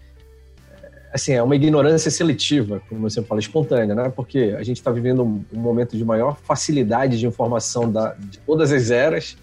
assim, 1.14 1.34
é 1.34 1.42
uma 1.42 1.56
ignorância 1.56 2.12
seletiva, 2.12 2.82
como 2.90 3.10
você 3.10 3.22
fala, 3.22 3.40
espontânea, 3.40 3.96
né? 3.96 4.10
Porque 4.16 4.56
a 4.58 4.64
gente 4.64 4.78
está 4.78 4.92
vivendo 4.92 5.24
um, 5.24 5.44
momento 5.54 5.96
de 5.98 6.04
maior 6.04 6.38
facilidade 6.38 7.18
de 7.18 7.26
informação 7.26 7.92
da, 7.92 8.14
de 8.14 8.40
todas 8.40 8.72
as 8.72 8.92
eras 8.92 9.38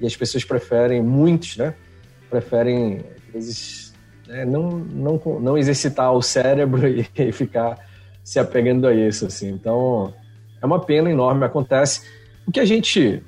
e 0.00 0.06
as 0.06 0.16
pessoas 0.16 0.44
preferem, 0.44 1.02
muitos, 1.02 1.56
né? 1.56 1.74
Preferem, 2.28 3.04
às 3.28 3.32
vezes, 3.32 3.94
né? 4.26 4.44
não, 4.44 4.70
não, 4.70 5.20
não 5.40 5.58
exercitar 5.58 6.12
o 6.12 6.20
cérebro 6.20 6.86
e, 6.88 7.06
e 7.16 7.32
ficar 7.32 7.78
se 8.22 8.38
apegando 8.38 8.86
a 8.86 8.94
isso, 8.94 9.26
assim. 9.26 9.50
Então, 9.50 10.12
é 10.60 10.66
uma 10.66 10.80
pena 10.80 11.10
enorme, 11.10 11.44
acontece. 11.44 12.02
O 12.46 12.50
que 12.50 12.60
a 12.60 12.64
gente 12.64 13.22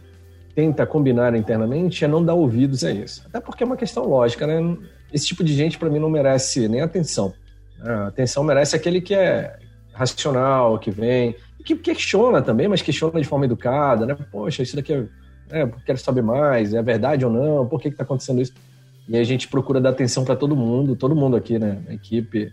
tenta 0.55 0.85
combinar 0.85 1.37
internamente 1.37 2.05
é 2.05 2.09
não 2.09 2.25
dar 2.25 2.35
ouvidos 2.35 2.83
a 2.83 2.91
isso. 2.91 3.23
Até 3.27 3.41
porque 3.41 3.63
é 3.63 3.67
uma 3.67 3.77
questão 3.77 4.05
lógica, 4.05 4.45
né? 4.45 4.77
Esse 5.13 5.27
tipo 5.27 5.45
de 5.45 5.55
gente, 5.55 5.79
para 5.79 5.89
mim, 5.89 6.01
não 6.01 6.11
merece 6.11 6.69
nem 6.69 6.81
atenção. 6.81 7.33
A 7.81 8.09
atenção 8.09 8.43
merece 8.43 8.75
aquele 8.75 9.01
que 9.01 9.15
é 9.15 9.57
racional, 9.93 10.79
que 10.79 10.91
vem, 10.91 11.35
que 11.65 11.77
questiona 11.77 12.41
também, 12.41 12.69
mas 12.69 12.81
questiona 12.81 13.21
de 13.21 13.27
forma 13.27 13.45
educada, 13.45 14.07
né? 14.07 14.17
Poxa, 14.31 14.63
isso 14.63 14.77
daqui 14.77 14.93
é, 14.93 15.07
é 15.51 15.71
quero 15.85 15.99
saber 15.99 16.23
mais, 16.23 16.73
é 16.73 16.83
verdade 16.83 17.25
ou 17.25 17.31
não? 17.31 17.67
Por 17.67 17.81
que 17.81 17.89
está 17.89 18.05
acontecendo 18.05 18.41
isso? 18.41 18.55
E 19.09 19.17
a 19.17 19.25
gente 19.25 19.49
procura 19.49 19.81
dar 19.81 19.91
atenção 19.91 20.25
para 20.25 20.37
todo 20.37 20.57
mundo, 20.57 20.97
todo 20.97 21.15
mundo 21.15 21.37
aqui, 21.37 21.59
né? 21.59 21.79
A 21.89 21.95
equipe 21.95 22.53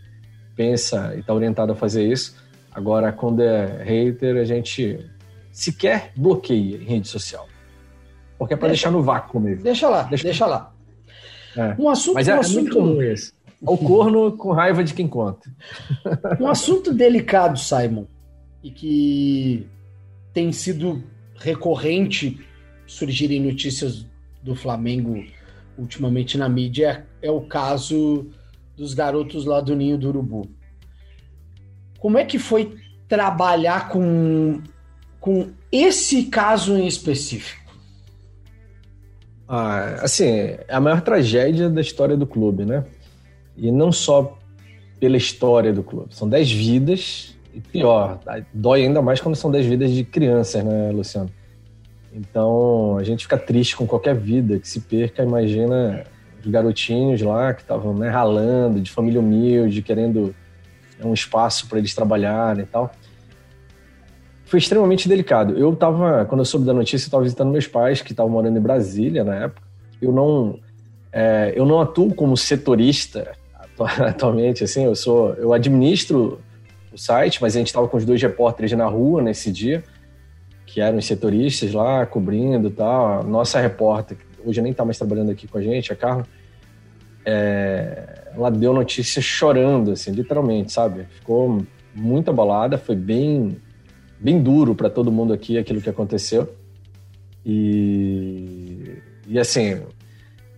pensa 0.55 1.13
e 1.15 1.19
está 1.19 1.33
orientado 1.33 1.71
a 1.71 1.75
fazer 1.75 2.05
isso. 2.05 2.35
Agora, 2.73 3.11
quando 3.11 3.41
é 3.41 3.83
hater, 3.83 4.38
a 4.38 4.43
gente 4.43 4.99
sequer 5.51 6.11
bloqueia 6.15 6.77
em 6.77 6.83
rede 6.83 7.07
social. 7.07 7.47
Porque 8.38 8.53
é 8.53 8.57
para 8.57 8.69
deixar 8.69 8.91
no 8.91 9.01
vácuo 9.01 9.39
mesmo. 9.39 9.63
Deixa 9.63 9.88
lá, 9.88 10.03
deixa, 10.03 10.23
deixa 10.25 10.45
lá. 10.45 10.73
É. 11.55 11.75
Um 11.79 11.89
assunto, 11.89 12.15
Mas 12.15 12.27
é, 12.27 12.35
um 12.35 12.39
assunto... 12.39 12.57
é 12.57 12.61
muito 12.61 12.75
comum 12.75 13.01
esse. 13.01 13.31
O 13.65 13.78
corno 13.78 14.32
com 14.34 14.51
raiva 14.51 14.84
de 14.84 14.93
quem 14.93 15.08
conta. 15.08 15.49
Um 16.39 16.47
assunto 16.47 16.93
delicado, 16.93 17.58
Simon, 17.58 18.06
e 18.63 18.71
que 18.71 19.67
tem 20.34 20.51
sido 20.51 21.04
recorrente 21.36 22.39
surgirem 22.86 23.41
notícias 23.41 24.06
do 24.41 24.56
Flamengo 24.56 25.23
ultimamente 25.78 26.38
na 26.38 26.47
mídia 26.47 27.06
é, 27.21 27.30
o 27.30 27.41
caso 27.41 28.28
dos 28.75 28.93
garotos 28.93 29.45
lá 29.45 29.60
do 29.62 29.75
Ninho 29.75 29.97
do 29.97 30.10
Urubu. 30.10 30.49
Como 31.99 32.17
é 32.17 32.25
que 32.25 32.38
foi 32.38 32.78
trabalhar 33.08 33.89
com, 33.89 34.62
com 35.19 35.51
esse 35.71 36.25
caso 36.25 36.78
em 36.78 36.88
específico? 36.88 37.65
Ah, 39.47 39.99
assim, 40.01 40.25
é 40.25 40.65
a 40.69 40.80
maior 40.80 41.01
tragédia 41.01 41.69
da 41.69 41.82
história 41.82 42.17
do 42.17 42.25
clube, 42.25 42.65
né? 42.65 42.84
E 43.57 43.71
não 43.71 43.91
só 43.91 44.37
pela 44.99 45.17
história 45.17 45.73
do 45.73 45.83
clube. 45.83 46.15
São 46.15 46.27
dez 46.27 46.51
vidas, 46.51 47.35
e 47.53 47.59
pior, 47.59 48.19
dói 48.53 48.83
ainda 48.83 49.01
mais 49.01 49.21
quando 49.21 49.35
são 49.35 49.51
dez 49.51 49.65
vidas 49.65 49.91
de 49.91 50.03
crianças, 50.03 50.63
né, 50.63 50.91
Luciano? 50.91 51.29
Então 52.13 52.97
a 52.97 53.03
gente 53.03 53.23
fica 53.23 53.37
triste 53.37 53.75
com 53.75 53.85
qualquer 53.85 54.15
vida 54.15 54.59
que 54.59 54.67
se 54.67 54.79
perca, 54.81 55.23
imagina 55.23 56.05
os 56.43 56.49
garotinhos 56.49 57.21
lá 57.21 57.53
que 57.53 57.61
estavam 57.61 57.93
né, 57.93 58.09
ralando, 58.09 58.79
de 58.79 58.91
família 58.91 59.19
humilde, 59.19 59.81
querendo 59.81 60.33
um 61.03 61.13
espaço 61.13 61.67
para 61.67 61.77
eles 61.77 61.93
trabalharem 61.93 62.63
e 62.63 62.67
tal. 62.67 62.91
Foi 64.45 64.59
extremamente 64.59 65.09
delicado. 65.09 65.57
Eu 65.57 65.73
estava, 65.73 66.23
quando 66.25 66.41
eu 66.41 66.45
soube 66.45 66.65
da 66.65 66.73
notícia, 66.73 67.05
eu 67.05 67.07
estava 67.07 67.23
visitando 67.23 67.51
meus 67.51 67.67
pais 67.67 68.01
que 68.01 68.11
estavam 68.11 68.31
morando 68.31 68.57
em 68.57 68.61
Brasília 68.61 69.23
na 69.23 69.35
época. 69.35 69.67
Eu 70.01 70.11
não, 70.11 70.59
é, 71.11 71.51
eu 71.55 71.65
não 71.65 71.81
atuo 71.81 72.13
como 72.13 72.37
setorista 72.37 73.31
atualmente, 73.99 74.63
assim. 74.63 74.85
Eu 74.85 74.95
sou, 74.95 75.33
eu 75.33 75.53
administro 75.53 76.39
o 76.91 76.97
site, 76.97 77.41
mas 77.41 77.55
a 77.55 77.59
gente 77.59 77.67
estava 77.67 77.88
com 77.88 77.97
os 77.97 78.05
dois 78.05 78.21
repórteres 78.21 78.71
na 78.71 78.85
rua 78.85 79.21
nesse 79.21 79.51
dia, 79.51 79.83
que 80.65 80.79
eram 80.79 80.97
os 80.97 81.05
setoristas 81.05 81.73
lá 81.73 82.05
cobrindo, 82.05 82.69
tal. 82.69 83.23
Nossa 83.23 83.59
repórter, 83.59 84.17
hoje 84.45 84.61
nem 84.61 84.71
está 84.71 84.85
mais 84.85 84.97
trabalhando 84.97 85.31
aqui 85.31 85.47
com 85.47 85.57
a 85.57 85.61
gente, 85.61 85.91
a 85.91 85.95
Carla, 85.95 86.25
é, 87.25 88.25
ela 88.35 88.51
deu 88.51 88.73
notícia 88.73 89.21
chorando, 89.21 89.91
assim, 89.91 90.11
literalmente, 90.11 90.71
sabe? 90.71 91.05
Ficou 91.09 91.65
muito 91.93 92.29
abalada, 92.29 92.77
foi 92.77 92.95
bem, 92.95 93.57
bem 94.19 94.41
duro 94.41 94.75
para 94.75 94.89
todo 94.89 95.11
mundo 95.11 95.33
aqui 95.33 95.57
aquilo 95.57 95.81
que 95.81 95.89
aconteceu. 95.89 96.53
E, 97.45 98.97
e 99.27 99.39
assim, 99.39 99.81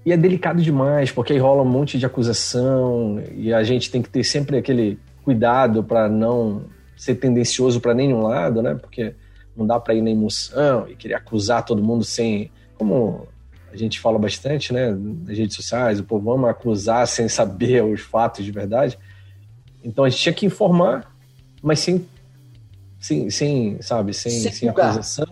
e 0.08 0.12
é 0.14 0.16
delicado 0.16 0.62
demais, 0.62 1.12
porque 1.12 1.34
aí 1.34 1.40
rola 1.40 1.64
um 1.64 1.70
monte 1.70 2.00
de 2.00 2.06
acusação 2.06 3.22
e 3.36 3.54
a 3.54 3.62
gente 3.62 3.92
tem 3.92 4.02
que 4.02 4.08
ter 4.08 4.24
sempre 4.24 4.58
aquele 4.58 4.98
cuidado 5.22 5.84
para 5.84 6.08
não 6.08 6.64
ser 6.96 7.16
tendencioso 7.16 7.82
para 7.82 7.94
nenhum 7.94 8.22
lado, 8.22 8.62
né? 8.62 8.74
Porque 8.76 9.14
não 9.54 9.68
dá 9.68 9.78
para 9.78 9.94
ir 9.94 10.02
na 10.02 10.10
emoção 10.10 10.88
e 10.88 10.96
querer 10.96 11.16
acusar 11.16 11.66
todo 11.66 11.84
mundo 11.84 12.06
sem, 12.06 12.50
como 12.76 13.28
a 13.70 13.76
gente 13.76 14.00
fala 14.00 14.18
bastante, 14.18 14.72
né, 14.72 14.92
nas 14.92 15.38
redes 15.38 15.58
sociais, 15.58 16.00
o 16.00 16.06
povo 16.06 16.32
ama 16.32 16.52
acusar 16.52 17.06
sem 17.06 17.28
saber 17.28 17.84
os 17.84 18.00
fatos 18.00 18.46
de 18.46 18.52
verdade. 18.54 18.98
Então 19.84 20.06
a 20.06 20.10
gente 20.10 20.22
tinha 20.22 20.34
que 20.34 20.46
informar, 20.46 21.14
mas 21.62 21.80
sem, 21.80 22.08
sem, 22.98 23.30
sem 23.30 23.82
sabe, 23.82 24.14
sem, 24.14 24.32
sem, 24.32 24.54
sem 24.54 24.70
acusação, 24.70 25.28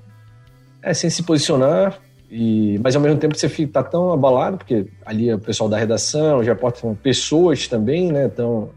é, 0.81 0.93
sem 0.93 1.09
se 1.09 1.23
posicionar. 1.23 1.97
E, 2.29 2.79
mas 2.83 2.95
ao 2.95 3.01
mesmo 3.01 3.19
tempo 3.19 3.37
você 3.37 3.47
fica 3.47 3.73
tá 3.73 3.83
tão 3.83 4.11
abalado, 4.11 4.57
porque 4.57 4.87
ali 5.05 5.29
é 5.29 5.35
o 5.35 5.39
pessoal 5.39 5.69
da 5.69 5.77
redação, 5.77 6.39
os 6.39 6.47
repórteres 6.47 6.81
são 6.81 6.95
pessoas 6.95 7.67
também, 7.67 8.11
né, 8.11 8.27
tão, 8.27 8.69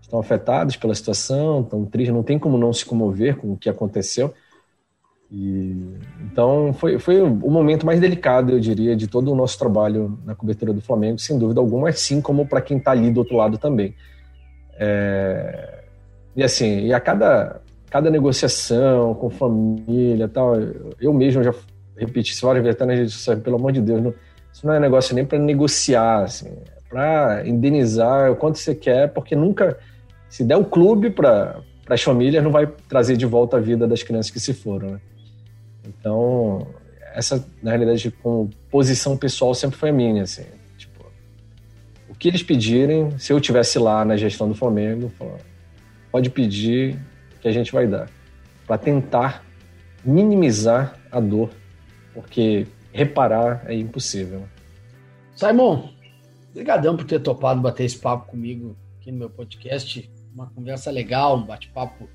estão 0.00 0.18
afetados 0.18 0.76
pela 0.76 0.94
situação, 0.94 1.60
estão 1.60 1.84
tristes, 1.84 2.14
não 2.14 2.22
tem 2.22 2.38
como 2.38 2.56
não 2.56 2.72
se 2.72 2.84
comover 2.84 3.36
com 3.36 3.52
o 3.52 3.56
que 3.56 3.68
aconteceu. 3.68 4.32
E, 5.30 5.76
então 6.24 6.72
foi, 6.72 6.98
foi 6.98 7.20
o 7.20 7.50
momento 7.50 7.84
mais 7.84 8.00
delicado, 8.00 8.52
eu 8.52 8.60
diria, 8.60 8.96
de 8.96 9.06
todo 9.06 9.30
o 9.30 9.34
nosso 9.34 9.58
trabalho 9.58 10.18
na 10.24 10.34
cobertura 10.34 10.72
do 10.72 10.80
Flamengo, 10.80 11.18
sem 11.18 11.38
dúvida 11.38 11.60
alguma, 11.60 11.90
assim 11.90 12.22
como 12.22 12.46
para 12.46 12.62
quem 12.62 12.78
está 12.78 12.92
ali 12.92 13.10
do 13.10 13.18
outro 13.18 13.36
lado 13.36 13.58
também. 13.58 13.94
É, 14.78 15.84
e 16.34 16.42
assim, 16.42 16.86
e 16.86 16.94
a 16.94 17.00
cada, 17.00 17.60
cada 17.90 18.10
negociação 18.10 19.14
com 19.14 19.28
família 19.28 20.26
tal, 20.28 20.54
eu 20.98 21.12
mesmo 21.12 21.42
já 21.42 21.52
repeti 21.98 22.32
isso 22.32 22.46
várias 22.46 22.64
vezes 22.64 22.76
até 22.76 22.86
nas 22.86 22.98
redes 22.98 23.26
pelo 23.42 23.56
amor 23.56 23.72
de 23.72 23.80
Deus, 23.80 24.02
não, 24.02 24.14
isso 24.52 24.66
não 24.66 24.74
é 24.74 24.80
negócio 24.80 25.14
nem 25.14 25.24
para 25.24 25.38
negociar, 25.38 26.24
assim, 26.24 26.48
é 26.48 26.78
para 26.88 27.46
indenizar 27.46 28.30
o 28.32 28.36
quanto 28.36 28.58
você 28.58 28.74
quer, 28.74 29.08
porque 29.08 29.36
nunca, 29.36 29.78
se 30.28 30.42
der 30.42 30.56
o 30.56 30.64
clube 30.64 31.10
para 31.10 31.60
as 31.88 32.02
famílias, 32.02 32.42
não 32.42 32.50
vai 32.50 32.66
trazer 32.88 33.16
de 33.16 33.26
volta 33.26 33.56
a 33.56 33.60
vida 33.60 33.86
das 33.86 34.02
crianças 34.02 34.30
que 34.30 34.40
se 34.40 34.54
foram, 34.54 34.92
né? 34.92 35.00
Então, 35.86 36.66
essa, 37.14 37.44
na 37.62 37.70
realidade, 37.70 38.10
com 38.10 38.48
posição 38.70 39.16
pessoal 39.16 39.54
sempre 39.54 39.78
foi 39.78 39.90
a 39.90 39.92
minha, 39.92 40.22
assim. 40.22 40.44
Tipo, 40.76 41.04
o 42.08 42.14
que 42.14 42.28
eles 42.28 42.42
pedirem, 42.42 43.18
se 43.18 43.32
eu 43.32 43.40
tivesse 43.40 43.78
lá 43.78 44.04
na 44.04 44.16
gestão 44.16 44.48
do 44.48 44.54
Flamengo, 44.54 45.10
pode 46.10 46.30
pedir 46.30 46.98
que 47.40 47.48
a 47.48 47.52
gente 47.52 47.72
vai 47.72 47.86
dar. 47.86 48.08
Para 48.66 48.78
tentar 48.78 49.44
minimizar 50.04 50.98
a 51.10 51.20
dor, 51.20 51.50
porque 52.20 52.66
reparar 52.92 53.62
é 53.66 53.74
impossível. 53.74 54.42
Simon, 55.36 55.88
obrigadão 56.50 56.96
por 56.96 57.04
ter 57.04 57.20
topado 57.20 57.60
bater 57.60 57.84
esse 57.84 57.98
papo 57.98 58.28
comigo 58.28 58.76
aqui 59.00 59.12
no 59.12 59.18
meu 59.18 59.30
podcast. 59.30 60.10
Uma 60.34 60.46
conversa 60.46 60.90
legal, 60.90 61.36
um 61.36 61.46
bate-papo 61.46 62.08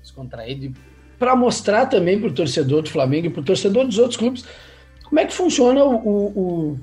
descontraído 0.00 0.72
para 1.18 1.34
mostrar 1.34 1.86
também 1.86 2.20
para 2.20 2.28
o 2.28 2.32
torcedor 2.32 2.82
do 2.82 2.90
Flamengo 2.90 3.26
e 3.26 3.30
para 3.30 3.40
o 3.40 3.44
torcedor 3.44 3.84
dos 3.84 3.98
outros 3.98 4.16
clubes 4.16 4.44
como 5.02 5.18
é 5.18 5.24
que 5.24 5.32
funciona 5.32 5.82
o, 5.84 5.96
o, 5.96 6.78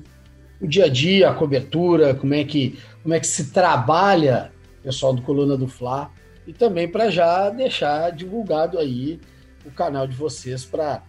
o, 0.60 0.66
dia 0.66 0.86
a 0.86 0.88
dia, 0.88 1.30
a 1.30 1.34
cobertura, 1.34 2.14
como 2.14 2.34
é 2.34 2.44
que, 2.44 2.78
como 3.02 3.14
é 3.14 3.20
que 3.20 3.26
se 3.26 3.52
trabalha 3.52 4.52
o 4.80 4.82
pessoal 4.82 5.14
do 5.14 5.22
Coluna 5.22 5.56
do 5.56 5.68
Fla 5.68 6.10
e 6.46 6.52
também 6.52 6.88
para 6.88 7.08
já 7.08 7.48
deixar 7.50 8.10
divulgado 8.10 8.78
aí 8.78 9.20
o 9.64 9.70
canal 9.70 10.06
de 10.06 10.16
vocês 10.16 10.64
para 10.64 11.02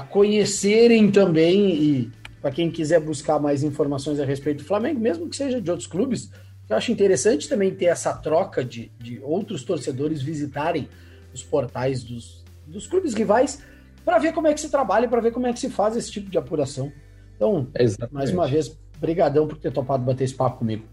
conhecerem 0.00 1.10
também 1.10 1.74
e 1.74 2.12
para 2.40 2.50
quem 2.50 2.70
quiser 2.70 3.00
buscar 3.00 3.38
mais 3.38 3.62
informações 3.62 4.20
a 4.20 4.24
respeito 4.24 4.58
do 4.58 4.64
Flamengo, 4.64 5.00
mesmo 5.00 5.28
que 5.28 5.36
seja 5.36 5.60
de 5.60 5.70
outros 5.70 5.88
clubes, 5.88 6.30
eu 6.68 6.76
acho 6.76 6.92
interessante 6.92 7.48
também 7.48 7.74
ter 7.74 7.86
essa 7.86 8.12
troca 8.12 8.64
de, 8.64 8.92
de 8.98 9.20
outros 9.22 9.64
torcedores 9.64 10.22
visitarem 10.22 10.88
os 11.32 11.42
portais 11.42 12.04
dos, 12.04 12.44
dos 12.66 12.86
clubes 12.86 13.14
rivais 13.14 13.62
para 14.04 14.18
ver 14.18 14.32
como 14.32 14.46
é 14.46 14.54
que 14.54 14.60
se 14.60 14.70
trabalha, 14.70 15.08
para 15.08 15.20
ver 15.20 15.32
como 15.32 15.46
é 15.46 15.52
que 15.52 15.58
se 15.58 15.70
faz 15.70 15.96
esse 15.96 16.10
tipo 16.10 16.30
de 16.30 16.38
apuração. 16.38 16.92
Então, 17.36 17.68
Exatamente. 17.78 18.14
mais 18.14 18.32
uma 18.32 18.46
vez, 18.46 18.78
brigadão 18.98 19.46
por 19.46 19.58
ter 19.58 19.72
topado 19.72 20.04
bater 20.04 20.24
esse 20.24 20.34
papo 20.34 20.58
comigo. 20.58 20.84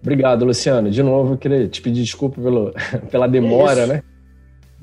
Obrigado, 0.00 0.44
Luciano. 0.44 0.90
De 0.90 1.02
novo, 1.02 1.34
eu 1.34 1.38
queria 1.38 1.68
te 1.68 1.80
pedir 1.80 2.02
desculpa 2.02 2.40
pelo, 2.40 2.72
pela 3.10 3.26
demora, 3.26 3.82
é 3.82 3.86
né? 3.86 4.02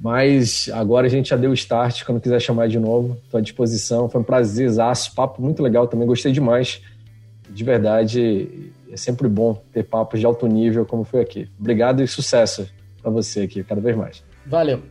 Mas 0.01 0.69
agora 0.73 1.07
a 1.07 1.09
gente 1.09 1.29
já 1.29 1.35
deu 1.35 1.53
start. 1.53 2.03
Quando 2.05 2.21
quiser 2.21 2.39
chamar 2.39 2.67
de 2.67 2.79
novo, 2.79 3.17
estou 3.25 3.37
à 3.37 3.41
disposição. 3.41 4.09
Foi 4.09 4.21
um 4.21 4.23
prazer, 4.23 4.69
papo 5.15 5.41
muito 5.41 5.61
legal 5.61 5.87
também. 5.87 6.07
Gostei 6.07 6.31
demais. 6.31 6.81
De 7.49 7.63
verdade, 7.63 8.71
é 8.91 8.95
sempre 8.95 9.27
bom 9.27 9.61
ter 9.73 9.83
papos 9.83 10.19
de 10.19 10.25
alto 10.25 10.47
nível 10.47 10.85
como 10.85 11.03
foi 11.03 11.21
aqui. 11.21 11.49
Obrigado 11.59 12.01
e 12.01 12.07
sucesso 12.07 12.69
para 13.01 13.11
você 13.11 13.41
aqui, 13.41 13.63
cada 13.63 13.81
vez 13.81 13.95
mais. 13.95 14.23
Valeu. 14.45 14.81